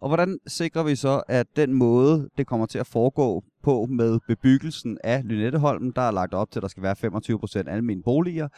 Og 0.00 0.08
hvordan 0.08 0.38
sikrer 0.46 0.82
vi 0.82 0.96
så, 0.96 1.22
at 1.28 1.46
den 1.56 1.74
måde, 1.74 2.28
det 2.38 2.46
kommer 2.46 2.66
til 2.66 2.78
at 2.78 2.86
foregå 2.86 3.44
på 3.62 3.86
med 3.90 4.18
bebyggelsen 4.26 4.98
af 5.04 5.22
Lynetteholmen, 5.24 5.92
der 5.96 6.02
er 6.02 6.10
lagt 6.10 6.34
op 6.34 6.50
til, 6.50 6.58
at 6.58 6.62
der 6.62 6.68
skal 6.68 6.82
være 6.82 6.96
25% 7.66 7.70
almindelige 7.70 8.04
boliger, 8.04 8.48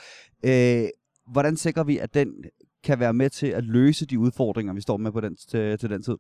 øh, 0.45 0.85
hvordan 1.33 1.57
sikrer 1.57 1.85
vi, 1.85 1.99
at 1.99 2.15
den 2.15 2.45
kan 2.85 3.01
være 3.01 3.13
med 3.13 3.31
til 3.31 3.47
at 3.47 3.65
løse 3.65 4.07
de 4.07 4.19
udfordringer, 4.19 4.73
vi 4.73 4.81
står 4.81 4.97
med 4.97 5.13
på 5.13 5.21
den, 5.21 5.37
til, 5.37 5.79
til 5.79 5.91
den 5.91 6.03
tid? 6.03 6.17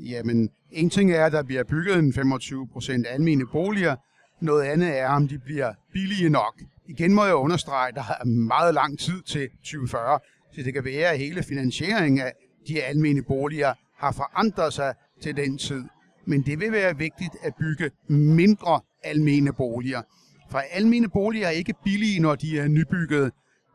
Jamen, 0.00 0.50
en 0.70 0.90
ting 0.90 1.12
er, 1.12 1.26
at 1.26 1.32
der 1.32 1.42
bliver 1.42 1.64
bygget 1.64 1.98
en 1.98 2.12
25% 2.16 3.06
almene 3.08 3.46
boliger. 3.52 3.96
Noget 4.40 4.62
andet 4.62 4.98
er, 4.98 5.08
om 5.08 5.28
de 5.28 5.38
bliver 5.38 5.72
billige 5.92 6.28
nok. 6.28 6.60
Igen 6.86 7.14
må 7.14 7.24
jeg 7.24 7.34
understrege, 7.34 7.88
at 7.88 7.94
der 7.94 8.02
er 8.20 8.24
meget 8.24 8.74
lang 8.74 8.98
tid 8.98 9.22
til 9.22 9.48
2040, 9.48 10.18
så 10.52 10.62
det 10.62 10.74
kan 10.74 10.84
være, 10.84 11.10
at 11.10 11.18
hele 11.18 11.42
finansieringen 11.42 12.20
af 12.20 12.32
de 12.68 12.82
almene 12.82 13.22
boliger 13.22 13.74
har 13.96 14.12
forandret 14.12 14.72
sig 14.72 14.94
til 15.22 15.36
den 15.36 15.58
tid. 15.58 15.84
Men 16.26 16.42
det 16.42 16.60
vil 16.60 16.72
være 16.72 16.96
vigtigt 16.96 17.36
at 17.42 17.54
bygge 17.54 17.90
mindre 18.08 18.80
almene 19.04 19.52
boliger. 19.52 20.02
For 20.50 20.58
almene 20.58 21.08
boliger 21.08 21.46
er 21.46 21.50
ikke 21.50 21.74
billige, 21.84 22.20
når 22.20 22.34
de 22.34 22.58
er 22.58 22.68
nybyggede. 22.68 23.30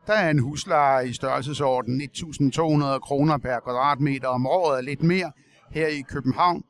der 0.06 0.14
er 0.14 0.30
en 0.30 0.38
husleje 0.38 1.08
i 1.08 1.12
størrelsesorden 1.12 2.02
1.200 2.02 2.98
kroner 2.98 3.38
per 3.38 3.60
kvadratmeter 3.60 4.28
om 4.28 4.46
året, 4.46 4.84
lidt 4.84 5.02
mere 5.02 5.32
her 5.70 5.86
i 5.86 6.00
København. 6.00 6.62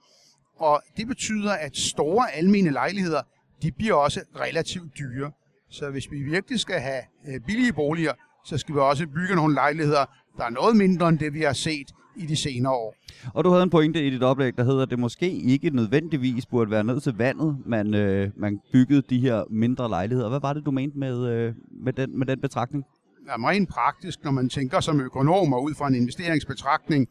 Og 0.56 0.82
det 0.96 1.06
betyder, 1.06 1.52
at 1.52 1.76
store 1.76 2.32
almene 2.32 2.70
lejligheder, 2.70 3.22
de 3.62 3.72
bliver 3.72 3.94
også 3.94 4.20
relativt 4.36 4.98
dyre. 4.98 5.32
Så 5.70 5.90
hvis 5.90 6.10
vi 6.10 6.22
virkelig 6.22 6.60
skal 6.60 6.80
have 6.80 7.02
øh, 7.28 7.40
billige 7.40 7.72
boliger, 7.72 8.12
så 8.44 8.58
skal 8.58 8.74
vi 8.74 8.80
også 8.80 9.06
bygge 9.06 9.34
nogle 9.34 9.54
lejligheder, 9.54 10.04
der 10.36 10.44
er 10.44 10.50
noget 10.50 10.76
mindre 10.76 11.08
end 11.08 11.18
det, 11.18 11.34
vi 11.34 11.42
har 11.42 11.52
set 11.52 11.92
i 12.18 12.26
de 12.26 12.36
senere 12.36 12.72
år. 12.72 12.94
Og 13.34 13.44
du 13.44 13.50
havde 13.50 13.62
en 13.62 13.70
pointe 13.70 14.06
i 14.06 14.10
dit 14.10 14.22
oplæg, 14.22 14.56
der 14.56 14.64
hedder, 14.64 14.82
at 14.82 14.90
det 14.90 14.98
måske 14.98 15.30
ikke 15.30 15.70
nødvendigvis 15.70 16.46
burde 16.46 16.70
være 16.70 16.84
ned 16.84 17.00
til 17.00 17.14
vandet, 17.16 17.58
man, 17.66 17.94
øh, 17.94 18.30
man 18.36 18.60
byggede 18.72 19.02
de 19.10 19.18
her 19.18 19.44
mindre 19.50 19.88
lejligheder. 19.88 20.28
Hvad 20.28 20.40
var 20.40 20.52
det, 20.52 20.66
du 20.66 20.70
mente 20.70 20.98
med, 20.98 21.26
øh, 21.28 21.54
med, 21.70 21.92
den, 21.92 22.18
med 22.18 22.26
den 22.26 22.40
betragtning? 22.40 22.84
Jamen, 23.30 23.48
rent 23.48 23.68
praktisk, 23.68 24.24
når 24.24 24.30
man 24.30 24.48
tænker 24.48 24.80
som 24.80 25.00
økonom 25.00 25.52
og 25.52 25.62
ud 25.62 25.74
fra 25.74 25.88
en 25.88 25.94
investeringsbetragtning, 25.94 27.08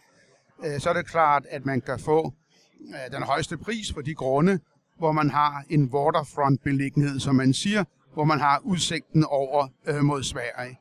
øh, 0.66 0.80
så 0.80 0.90
er 0.90 0.94
det 0.94 1.06
klart, 1.08 1.46
at 1.50 1.66
man 1.66 1.82
kan 1.82 2.00
få 2.00 2.34
øh, 2.82 3.18
den 3.18 3.24
højeste 3.24 3.58
pris 3.58 3.94
for 3.94 4.02
de 4.02 4.14
grunde, 4.14 4.60
hvor 4.98 5.12
man 5.12 5.30
har 5.30 5.64
en 5.70 5.90
waterfront-beliggenhed, 5.94 7.20
som 7.20 7.36
man 7.36 7.54
siger, 7.54 7.84
hvor 8.14 8.24
man 8.24 8.40
har 8.40 8.62
udsigten 8.64 9.24
over 9.24 9.68
øh, 9.88 10.04
mod 10.04 10.24
Sverige. 10.24 10.78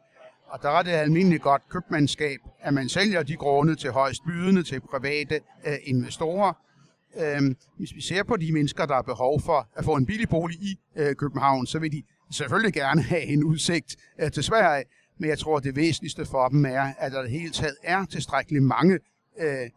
Og 0.48 0.62
der 0.62 0.70
er 0.70 0.82
det 0.82 0.90
almindeligt 0.90 1.42
godt 1.42 1.62
købmandskab, 1.68 2.38
at 2.60 2.74
man 2.74 2.88
sælger 2.88 3.22
de 3.22 3.36
grunde 3.36 3.76
til 3.76 3.90
højst 3.90 4.24
bydende, 4.26 4.62
til 4.62 4.80
private 4.80 5.40
øh, 5.66 5.74
investorer. 5.84 6.52
Øhm, 7.16 7.56
hvis 7.78 7.94
vi 7.94 8.00
ser 8.00 8.22
på 8.22 8.36
de 8.36 8.52
mennesker, 8.52 8.86
der 8.86 8.94
har 8.94 9.02
behov 9.02 9.40
for 9.40 9.68
at 9.76 9.84
få 9.84 9.94
en 9.94 10.06
billig 10.06 10.28
bolig 10.28 10.56
i 10.56 10.78
øh, 10.96 11.14
København, 11.14 11.66
så 11.66 11.78
vil 11.78 11.92
de 11.92 12.02
selvfølgelig 12.30 12.72
gerne 12.72 13.02
have 13.12 13.22
en 13.22 13.44
udsigt 13.44 13.96
øh, 14.20 14.30
til 14.30 14.42
Sverige, 14.42 14.84
men 15.18 15.30
jeg 15.30 15.38
tror, 15.38 15.58
det 15.58 15.76
væsentligste 15.76 16.26
for 16.26 16.48
dem 16.48 16.64
er, 16.64 16.92
at 16.98 17.12
der 17.12 17.28
hele 17.28 17.50
taget 17.50 17.76
er 17.82 18.04
tilstrækkeligt 18.04 18.64
mange 18.64 18.98
øh, 19.38 19.70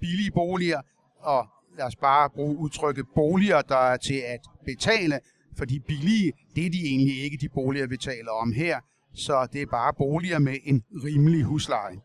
billige 0.00 0.30
boliger, 0.30 0.80
og 1.20 1.46
lad 1.78 1.86
os 1.86 1.96
bare 1.96 2.30
bruge 2.30 2.56
udtrykket 2.56 3.06
boliger, 3.14 3.62
der 3.62 3.76
er 3.76 3.96
til 3.96 4.22
at 4.26 4.40
betale, 4.64 5.20
for 5.58 5.64
de 5.64 5.80
billige, 5.80 6.32
det 6.56 6.66
er 6.66 6.70
de 6.70 6.84
egentlig 6.84 7.22
ikke 7.22 7.36
de 7.36 7.48
boliger, 7.48 7.86
vi 7.86 7.96
taler 7.96 8.30
om 8.30 8.52
her 8.52 8.80
så 9.14 9.46
det 9.52 9.62
er 9.62 9.66
bare 9.66 9.92
boliger 9.98 10.38
med 10.38 10.56
en 10.64 10.82
rimelig 11.04 11.44
husleje. 11.44 12.00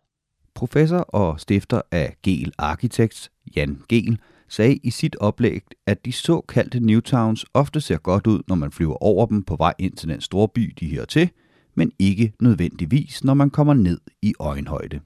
Professor 0.55 0.97
og 0.97 1.39
stifter 1.39 1.81
af 1.91 2.15
Gel 2.23 2.53
Architects, 2.57 3.31
Jan 3.55 3.81
Gel, 3.89 4.19
sagde 4.49 4.75
i 4.75 4.89
sit 4.89 5.15
oplæg, 5.15 5.61
at 5.85 6.05
de 6.05 6.11
såkaldte 6.11 6.79
Newtowns 6.79 7.45
ofte 7.53 7.81
ser 7.81 7.97
godt 7.97 8.27
ud, 8.27 8.41
når 8.47 8.55
man 8.55 8.71
flyver 8.71 9.03
over 9.03 9.25
dem 9.25 9.43
på 9.43 9.55
vej 9.55 9.73
ind 9.79 9.93
til 9.93 10.09
den 10.09 10.21
store 10.21 10.47
by, 10.47 10.73
de 10.79 10.95
hører 10.95 11.05
til, 11.05 11.29
men 11.75 11.91
ikke 11.99 12.33
nødvendigvis, 12.41 13.23
når 13.23 13.33
man 13.33 13.49
kommer 13.49 13.73
ned 13.73 13.99
i 14.21 14.33
øjenhøjde. 14.39 14.99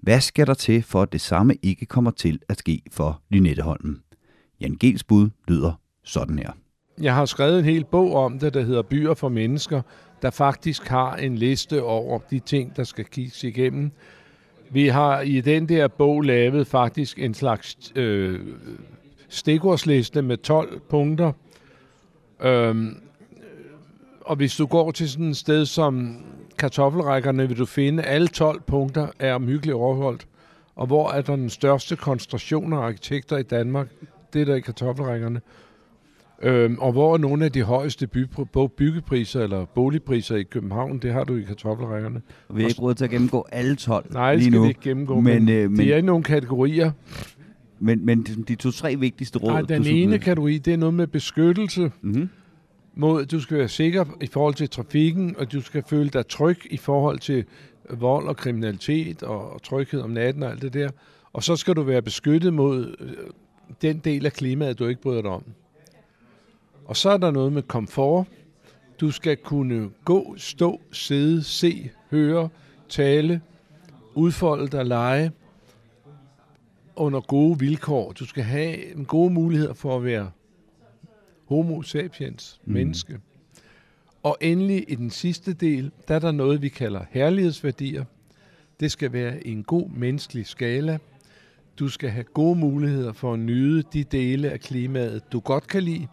Hvad 0.00 0.20
skal 0.20 0.46
der 0.46 0.54
til, 0.54 0.82
for 0.82 1.02
at 1.02 1.12
det 1.12 1.20
samme 1.20 1.54
ikke 1.62 1.86
kommer 1.86 2.10
til 2.10 2.38
at 2.48 2.58
ske 2.58 2.82
for 2.90 3.22
Lynetteholmen? 3.30 4.02
Jan 4.60 4.76
Gels 4.80 5.04
bud 5.04 5.30
lyder 5.48 5.72
sådan 6.04 6.38
her. 6.38 6.52
Jeg 7.00 7.14
har 7.14 7.24
skrevet 7.24 7.58
en 7.58 7.64
hel 7.64 7.84
bog 7.84 8.14
om 8.14 8.38
det, 8.38 8.54
der 8.54 8.62
hedder 8.62 8.82
Byer 8.82 9.14
for 9.14 9.28
Mennesker, 9.28 9.82
der 10.22 10.30
faktisk 10.30 10.88
har 10.88 11.16
en 11.16 11.36
liste 11.36 11.82
over 11.82 12.18
de 12.30 12.38
ting, 12.38 12.76
der 12.76 12.84
skal 12.84 13.04
kigges 13.04 13.44
igennem. 13.44 13.90
Vi 14.70 14.88
har 14.88 15.20
i 15.20 15.40
den 15.40 15.68
der 15.68 15.88
bog 15.88 16.22
lavet 16.22 16.66
faktisk 16.66 17.18
en 17.18 17.34
slags 17.34 17.92
øh, 17.96 18.40
stikordsliste 19.28 20.22
med 20.22 20.36
12 20.36 20.80
punkter. 20.80 21.32
Øhm, 22.40 23.02
og 24.20 24.36
hvis 24.36 24.56
du 24.56 24.66
går 24.66 24.90
til 24.90 25.10
sådan 25.10 25.28
et 25.28 25.36
sted 25.36 25.66
som 25.66 26.24
kartoffelrækkerne, 26.58 27.48
vil 27.48 27.58
du 27.58 27.66
finde, 27.66 28.02
at 28.02 28.14
alle 28.14 28.28
12 28.28 28.60
punkter 28.60 29.08
er 29.18 29.34
omhyggeligt 29.34 29.74
overholdt. 29.74 30.26
Og 30.76 30.86
hvor 30.86 31.10
er 31.10 31.22
der 31.22 31.36
den 31.36 31.50
største 31.50 31.96
koncentration 31.96 32.72
af 32.72 32.76
arkitekter 32.76 33.36
i 33.36 33.42
Danmark? 33.42 33.88
Det 34.32 34.40
er 34.40 34.44
der 34.44 34.54
i 34.54 34.60
kartoffelrækkerne. 34.60 35.40
Øhm, 36.42 36.78
og 36.78 36.92
hvor 36.92 37.14
er 37.14 37.18
nogle 37.18 37.44
af 37.44 37.52
de 37.52 37.62
højeste 37.62 38.06
by, 38.06 38.26
byggepriser 38.76 39.42
eller 39.42 39.64
boligpriser 39.64 40.36
i 40.36 40.42
København? 40.42 40.98
Det 40.98 41.12
har 41.12 41.24
du 41.24 41.36
i 41.36 41.42
kartoffelrækkerne. 41.42 42.22
Vi 42.54 42.62
har 42.62 42.68
ikke 42.68 42.80
råd 42.80 42.94
til 42.94 43.04
at 43.04 43.10
gennemgå 43.10 43.46
alle 43.52 43.76
12 43.76 44.12
Nej, 44.12 44.34
det 44.34 44.42
skal 44.42 44.52
nu. 44.52 44.62
vi 44.62 44.68
ikke 44.68 44.80
gennemgå, 44.80 45.20
men, 45.20 45.44
men, 45.44 45.48
øh, 45.54 45.70
men 45.70 45.78
det 45.78 45.94
er 45.94 46.02
nogle 46.02 46.22
kategorier. 46.22 46.90
Men, 47.80 48.06
men 48.06 48.22
de 48.22 48.54
to-tre 48.54 48.96
vigtigste 48.96 49.38
råd... 49.38 49.50
Nej, 49.50 49.62
den 49.62 49.86
ene 49.86 50.18
kategori, 50.18 50.58
det 50.58 50.72
er 50.72 50.76
noget 50.76 50.94
med 50.94 51.06
beskyttelse. 51.06 51.92
Mm-hmm. 52.02 52.28
Mod, 52.94 53.26
du 53.26 53.40
skal 53.40 53.58
være 53.58 53.68
sikker 53.68 54.04
i 54.20 54.26
forhold 54.26 54.54
til 54.54 54.70
trafikken, 54.70 55.34
og 55.38 55.52
du 55.52 55.60
skal 55.60 55.82
føle 55.88 56.08
dig 56.08 56.26
tryg 56.26 56.58
i 56.70 56.76
forhold 56.76 57.18
til 57.18 57.44
vold 57.90 58.28
og 58.28 58.36
kriminalitet 58.36 59.22
og, 59.22 59.52
og 59.52 59.62
tryghed 59.62 60.00
om 60.00 60.10
natten 60.10 60.42
og 60.42 60.50
alt 60.50 60.62
det 60.62 60.74
der. 60.74 60.88
Og 61.32 61.42
så 61.42 61.56
skal 61.56 61.74
du 61.74 61.82
være 61.82 62.02
beskyttet 62.02 62.54
mod 62.54 62.96
øh, 63.00 63.08
den 63.82 63.98
del 63.98 64.26
af 64.26 64.32
klimaet, 64.32 64.78
du 64.78 64.86
ikke 64.86 65.00
bryder 65.00 65.22
dig 65.22 65.30
om. 65.30 65.44
Og 66.90 66.96
så 66.96 67.10
er 67.10 67.16
der 67.16 67.30
noget 67.30 67.52
med 67.52 67.62
komfort. 67.62 68.26
Du 69.00 69.10
skal 69.10 69.36
kunne 69.36 69.90
gå, 70.04 70.34
stå, 70.36 70.80
sidde, 70.92 71.42
se, 71.42 71.90
høre, 72.10 72.48
tale, 72.88 73.40
udfolde 74.14 74.68
dig, 74.68 74.86
lege 74.86 75.32
under 76.96 77.20
gode 77.20 77.58
vilkår. 77.58 78.12
Du 78.12 78.26
skal 78.26 78.42
have 78.42 78.94
en 78.94 79.04
gode 79.04 79.32
muligheder 79.32 79.74
for 79.74 79.96
at 79.96 80.04
være 80.04 80.30
homo 81.48 81.82
sapiens, 81.82 82.60
mm. 82.64 82.72
menneske. 82.72 83.20
Og 84.22 84.36
endelig 84.40 84.84
i 84.88 84.94
den 84.94 85.10
sidste 85.10 85.52
del, 85.52 85.90
der 86.08 86.14
er 86.14 86.18
der 86.18 86.32
noget, 86.32 86.62
vi 86.62 86.68
kalder 86.68 87.00
herlighedsværdier. 87.10 88.04
Det 88.80 88.92
skal 88.92 89.12
være 89.12 89.46
en 89.46 89.62
god 89.62 89.90
menneskelig 89.90 90.46
skala. 90.46 90.98
Du 91.78 91.88
skal 91.88 92.10
have 92.10 92.24
gode 92.24 92.58
muligheder 92.58 93.12
for 93.12 93.32
at 93.32 93.38
nyde 93.38 93.82
de 93.92 94.04
dele 94.04 94.50
af 94.50 94.60
klimaet, 94.60 95.32
du 95.32 95.40
godt 95.40 95.66
kan 95.66 95.82
lide, 95.82 96.08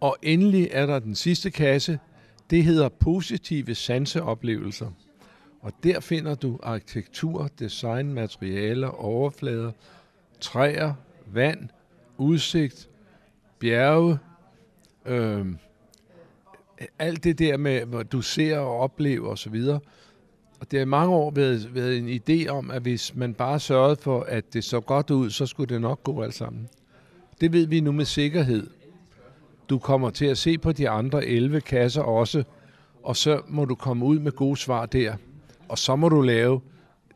og 0.00 0.16
endelig 0.22 0.68
er 0.72 0.86
der 0.86 0.98
den 0.98 1.14
sidste 1.14 1.50
kasse. 1.50 1.98
Det 2.50 2.64
hedder 2.64 2.88
positive 2.88 3.74
sanseoplevelser. 3.74 4.90
Og 5.60 5.72
der 5.82 6.00
finder 6.00 6.34
du 6.34 6.58
arkitektur, 6.62 7.50
design, 7.58 8.12
materialer, 8.12 8.88
overflader, 8.88 9.72
træer, 10.40 10.94
vand, 11.26 11.68
udsigt, 12.18 12.88
bjerge, 13.58 14.18
øh, 15.06 15.46
alt 16.98 17.24
det 17.24 17.38
der 17.38 17.56
med, 17.56 17.84
hvad 17.84 18.04
du 18.04 18.22
ser 18.22 18.58
og 18.58 18.78
oplever 18.78 19.28
osv. 19.28 19.64
Og 20.60 20.70
det 20.70 20.78
har 20.78 20.80
i 20.80 20.84
mange 20.84 21.14
år 21.14 21.30
været, 21.30 21.74
været 21.74 21.98
en 21.98 22.08
idé 22.08 22.48
om, 22.48 22.70
at 22.70 22.82
hvis 22.82 23.14
man 23.14 23.34
bare 23.34 23.60
sørgede 23.60 23.96
for, 23.96 24.20
at 24.20 24.52
det 24.52 24.64
så 24.64 24.80
godt 24.80 25.10
ud, 25.10 25.30
så 25.30 25.46
skulle 25.46 25.74
det 25.74 25.80
nok 25.80 26.04
gå 26.04 26.22
alt 26.22 26.34
sammen. 26.34 26.68
Det 27.40 27.52
ved 27.52 27.66
vi 27.66 27.80
nu 27.80 27.92
med 27.92 28.04
sikkerhed. 28.04 28.70
Du 29.68 29.78
kommer 29.78 30.10
til 30.10 30.26
at 30.26 30.38
se 30.38 30.58
på 30.58 30.72
de 30.72 30.88
andre 30.88 31.26
11 31.26 31.60
kasser 31.60 32.02
også, 32.02 32.44
og 33.02 33.16
så 33.16 33.40
må 33.48 33.64
du 33.64 33.74
komme 33.74 34.04
ud 34.04 34.18
med 34.18 34.32
gode 34.32 34.56
svar 34.56 34.86
der. 34.86 35.16
Og 35.68 35.78
så 35.78 35.96
må 35.96 36.08
du 36.08 36.20
lave 36.20 36.60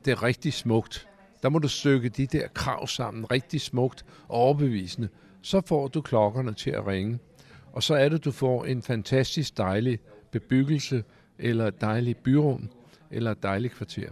det 0.04 0.22
rigtig 0.22 0.52
smukt. 0.52 1.08
Der 1.42 1.48
må 1.48 1.58
du 1.58 1.68
stykke 1.68 2.08
de 2.08 2.26
der 2.26 2.48
krav 2.54 2.86
sammen 2.86 3.30
rigtig 3.30 3.60
smukt 3.60 4.04
og 4.28 4.36
overbevisende. 4.36 5.08
Så 5.42 5.60
får 5.66 5.88
du 5.88 6.00
klokkerne 6.00 6.52
til 6.52 6.70
at 6.70 6.86
ringe. 6.86 7.18
Og 7.72 7.82
så 7.82 7.94
er 7.94 8.08
det, 8.08 8.24
du 8.24 8.30
får 8.30 8.64
en 8.64 8.82
fantastisk 8.82 9.58
dejlig 9.58 9.98
bebyggelse, 10.30 11.04
eller 11.38 11.66
et 11.66 11.80
dejligt 11.80 12.22
byrum, 12.22 12.68
eller 13.10 13.30
et 13.30 13.42
dejligt 13.42 13.74
kvarter. 13.74 14.08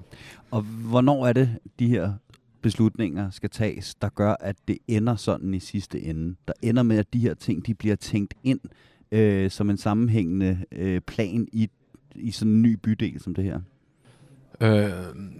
Og 0.50 0.62
hvornår 0.62 1.26
er 1.26 1.32
det, 1.32 1.58
de 1.78 1.88
her 1.88 2.12
beslutninger 2.62 3.30
skal 3.30 3.50
tages, 3.50 3.94
der 3.94 4.08
gør, 4.08 4.34
at 4.40 4.56
det 4.68 4.78
ender 4.88 5.16
sådan 5.16 5.54
i 5.54 5.60
sidste 5.60 6.00
ende. 6.00 6.36
Der 6.48 6.52
ender 6.62 6.82
med, 6.82 6.98
at 6.98 7.12
de 7.12 7.18
her 7.18 7.34
ting 7.34 7.66
de 7.66 7.74
bliver 7.74 7.96
tænkt 7.96 8.34
ind 8.44 8.60
øh, 9.12 9.50
som 9.50 9.70
en 9.70 9.76
sammenhængende 9.76 10.58
øh, 10.72 11.00
plan 11.00 11.48
i, 11.52 11.68
i 12.14 12.30
sådan 12.30 12.52
en 12.52 12.62
ny 12.62 12.78
bydel 12.82 13.20
som 13.20 13.34
det 13.34 13.44
her. 13.44 13.60
Øh, 14.60 14.90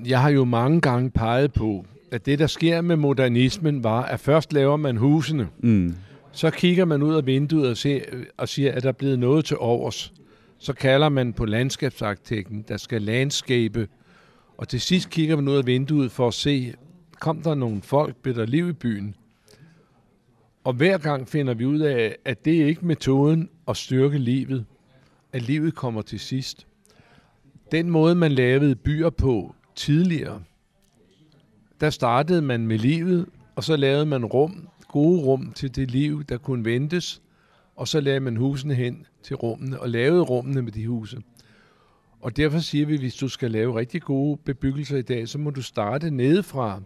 jeg 0.08 0.20
har 0.20 0.30
jo 0.30 0.44
mange 0.44 0.80
gange 0.80 1.10
peget 1.10 1.52
på, 1.52 1.84
at 2.10 2.26
det, 2.26 2.38
der 2.38 2.46
sker 2.46 2.80
med 2.80 2.96
modernismen, 2.96 3.84
var, 3.84 4.02
at 4.02 4.20
først 4.20 4.52
laver 4.52 4.76
man 4.76 4.96
husene. 4.96 5.48
Mm. 5.58 5.94
Så 6.32 6.50
kigger 6.50 6.84
man 6.84 7.02
ud 7.02 7.14
af 7.14 7.26
vinduet 7.26 7.70
og, 7.70 7.76
ser, 7.76 8.00
og 8.36 8.48
siger, 8.48 8.72
at 8.72 8.82
der 8.82 8.88
er 8.88 8.92
blevet 8.92 9.18
noget 9.18 9.44
til 9.44 9.56
overs. 9.60 10.12
Så 10.58 10.72
kalder 10.72 11.08
man 11.08 11.32
på 11.32 11.44
landskabsarkitekten, 11.44 12.64
der 12.68 12.76
skal 12.76 13.02
landskabe. 13.02 13.88
Og 14.56 14.68
til 14.68 14.80
sidst 14.80 15.10
kigger 15.10 15.36
man 15.36 15.48
ud 15.48 15.56
af 15.56 15.66
vinduet 15.66 16.12
for 16.12 16.28
at 16.28 16.34
se, 16.34 16.74
kom 17.20 17.42
der 17.42 17.54
nogle 17.54 17.82
folk, 17.82 18.16
blev 18.16 18.34
der 18.34 18.46
liv 18.46 18.68
i 18.68 18.72
byen. 18.72 19.14
Og 20.64 20.72
hver 20.72 20.98
gang 20.98 21.28
finder 21.28 21.54
vi 21.54 21.64
ud 21.64 21.78
af, 21.78 22.16
at 22.24 22.44
det 22.44 22.62
er 22.62 22.66
ikke 22.66 22.86
metoden 22.86 23.50
at 23.68 23.76
styrke 23.76 24.18
livet. 24.18 24.66
At 25.32 25.42
livet 25.42 25.74
kommer 25.74 26.02
til 26.02 26.20
sidst. 26.20 26.66
Den 27.72 27.90
måde, 27.90 28.14
man 28.14 28.32
lavede 28.32 28.74
byer 28.74 29.10
på 29.10 29.54
tidligere, 29.74 30.42
der 31.80 31.90
startede 31.90 32.42
man 32.42 32.66
med 32.66 32.78
livet, 32.78 33.26
og 33.56 33.64
så 33.64 33.76
lavede 33.76 34.06
man 34.06 34.24
rum, 34.24 34.68
gode 34.88 35.22
rum 35.22 35.52
til 35.52 35.76
det 35.76 35.90
liv, 35.90 36.24
der 36.24 36.38
kunne 36.38 36.64
ventes, 36.64 37.22
og 37.76 37.88
så 37.88 38.00
lavede 38.00 38.20
man 38.20 38.36
husene 38.36 38.74
hen 38.74 39.06
til 39.22 39.36
rummene, 39.36 39.80
og 39.80 39.88
lavede 39.88 40.22
rummene 40.22 40.62
med 40.62 40.72
de 40.72 40.86
huse. 40.86 41.22
Og 42.20 42.36
derfor 42.36 42.58
siger 42.58 42.86
vi, 42.86 42.94
at 42.94 43.00
hvis 43.00 43.14
du 43.14 43.28
skal 43.28 43.50
lave 43.50 43.78
rigtig 43.78 44.02
gode 44.02 44.36
bebyggelser 44.44 44.96
i 44.96 45.02
dag, 45.02 45.28
så 45.28 45.38
må 45.38 45.50
du 45.50 45.62
starte 45.62 46.10
nedefra 46.10 46.82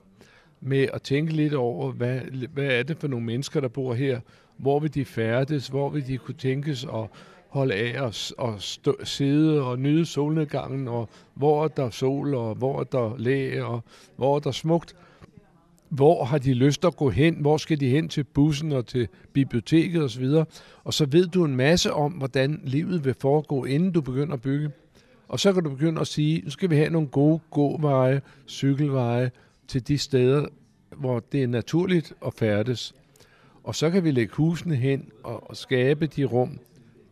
med 0.64 0.88
at 0.92 1.02
tænke 1.02 1.32
lidt 1.32 1.54
over, 1.54 1.92
hvad, 1.92 2.20
hvad 2.52 2.66
er 2.66 2.82
det 2.82 2.96
for 2.96 3.08
nogle 3.08 3.26
mennesker, 3.26 3.60
der 3.60 3.68
bor 3.68 3.94
her? 3.94 4.20
Hvor 4.56 4.80
vil 4.80 4.94
de 4.94 5.04
færdes? 5.04 5.68
Hvor 5.68 5.88
vil 5.88 6.06
de 6.06 6.18
kunne 6.18 6.34
tænkes 6.34 6.84
at 6.84 7.06
holde 7.48 7.74
af 7.74 8.00
og, 8.00 8.14
og 8.38 8.62
stå, 8.62 8.96
sidde 9.04 9.62
og 9.62 9.78
nyde 9.78 10.06
solnedgangen? 10.06 10.88
Og 10.88 11.08
hvor 11.34 11.64
er 11.64 11.68
der 11.68 11.90
sol, 11.90 12.34
og 12.34 12.54
hvor 12.54 12.80
er 12.80 12.84
der 12.84 13.18
læ, 13.18 13.60
og 13.60 13.84
hvor 14.16 14.36
er 14.36 14.40
der 14.40 14.50
smukt? 14.50 14.96
Hvor 15.88 16.24
har 16.24 16.38
de 16.38 16.54
lyst 16.54 16.84
at 16.84 16.96
gå 16.96 17.10
hen? 17.10 17.36
Hvor 17.40 17.56
skal 17.56 17.80
de 17.80 17.88
hen 17.88 18.08
til 18.08 18.24
bussen 18.24 18.72
og 18.72 18.86
til 18.86 19.08
biblioteket 19.32 20.02
osv.? 20.02 20.24
Og 20.84 20.94
så 20.94 21.06
ved 21.06 21.26
du 21.26 21.44
en 21.44 21.56
masse 21.56 21.92
om, 21.92 22.12
hvordan 22.12 22.60
livet 22.64 23.04
vil 23.04 23.14
foregå, 23.20 23.64
inden 23.64 23.92
du 23.92 24.00
begynder 24.00 24.34
at 24.34 24.42
bygge. 24.42 24.70
Og 25.28 25.40
så 25.40 25.52
kan 25.52 25.64
du 25.64 25.70
begynde 25.70 26.00
at 26.00 26.06
sige, 26.06 26.42
nu 26.44 26.50
skal 26.50 26.70
vi 26.70 26.76
have 26.76 26.90
nogle 26.90 27.08
gode 27.08 27.40
gåveje, 27.50 28.20
cykelveje 28.48 29.30
til 29.68 29.88
de 29.88 29.98
steder, 29.98 30.46
hvor 30.96 31.20
det 31.20 31.42
er 31.42 31.46
naturligt 31.46 32.12
at 32.26 32.34
færdes. 32.34 32.94
Og 33.62 33.74
så 33.74 33.90
kan 33.90 34.04
vi 34.04 34.10
lægge 34.10 34.34
husene 34.34 34.76
hen 34.76 35.08
og, 35.22 35.50
og 35.50 35.56
skabe 35.56 36.06
de 36.06 36.24
rum 36.24 36.58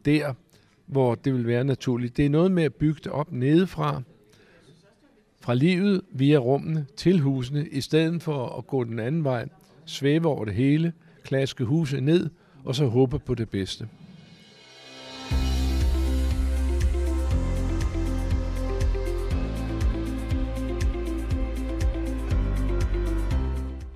der, 0.05 0.35
hvor 0.87 1.15
det 1.15 1.35
vil 1.35 1.47
være 1.47 1.65
naturligt. 1.65 2.17
Det 2.17 2.27
er 2.27 2.31
noget 2.31 2.51
med 2.51 2.63
at 2.63 2.75
bygge 2.75 3.01
det 3.05 3.13
op 3.13 3.33
nedefra, 3.33 4.03
fra 5.41 5.55
livet 5.55 6.01
via 6.11 6.39
rummene 6.39 6.87
til 6.97 7.21
husene, 7.21 7.69
i 7.69 7.81
stedet 7.81 8.23
for 8.23 8.59
at 8.59 8.67
gå 8.67 8.85
den 8.85 8.99
anden 8.99 9.25
vej, 9.25 9.49
svæve 9.85 10.27
over 10.27 10.45
det 10.45 10.55
hele, 10.55 10.93
klaske 11.23 11.65
huset 11.65 12.03
ned 12.03 12.31
og 12.65 12.75
så 12.75 12.87
håbe 12.87 13.19
på 13.19 13.35
det 13.35 13.51
bedste. 13.51 13.89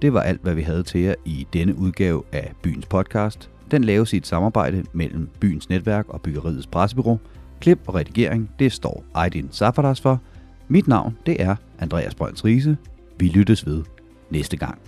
Det 0.02 0.12
var 0.12 0.20
alt, 0.20 0.42
hvad 0.42 0.54
vi 0.54 0.62
havde 0.62 0.82
til 0.82 1.00
jer 1.00 1.14
i 1.24 1.46
denne 1.52 1.78
udgave 1.78 2.22
af 2.32 2.52
Byens 2.62 2.86
podcast. 2.86 3.50
Den 3.70 3.84
laves 3.84 4.12
i 4.12 4.16
et 4.16 4.26
samarbejde 4.26 4.84
mellem 4.92 5.28
Byens 5.40 5.68
Netværk 5.68 6.08
og 6.08 6.20
Byggeriets 6.20 6.66
Pressebyrå. 6.66 7.18
Klip 7.60 7.80
og 7.86 7.94
redigering, 7.94 8.50
det 8.58 8.72
står 8.72 9.04
Aydin 9.14 9.48
Safaras 9.50 10.00
for. 10.00 10.20
Mit 10.68 10.88
navn, 10.88 11.16
det 11.26 11.42
er 11.42 11.56
Andreas 11.78 12.14
Brønds 12.14 12.44
Riese. 12.44 12.76
Vi 13.18 13.28
lyttes 13.28 13.66
ved 13.66 13.82
næste 14.30 14.56
gang. 14.56 14.78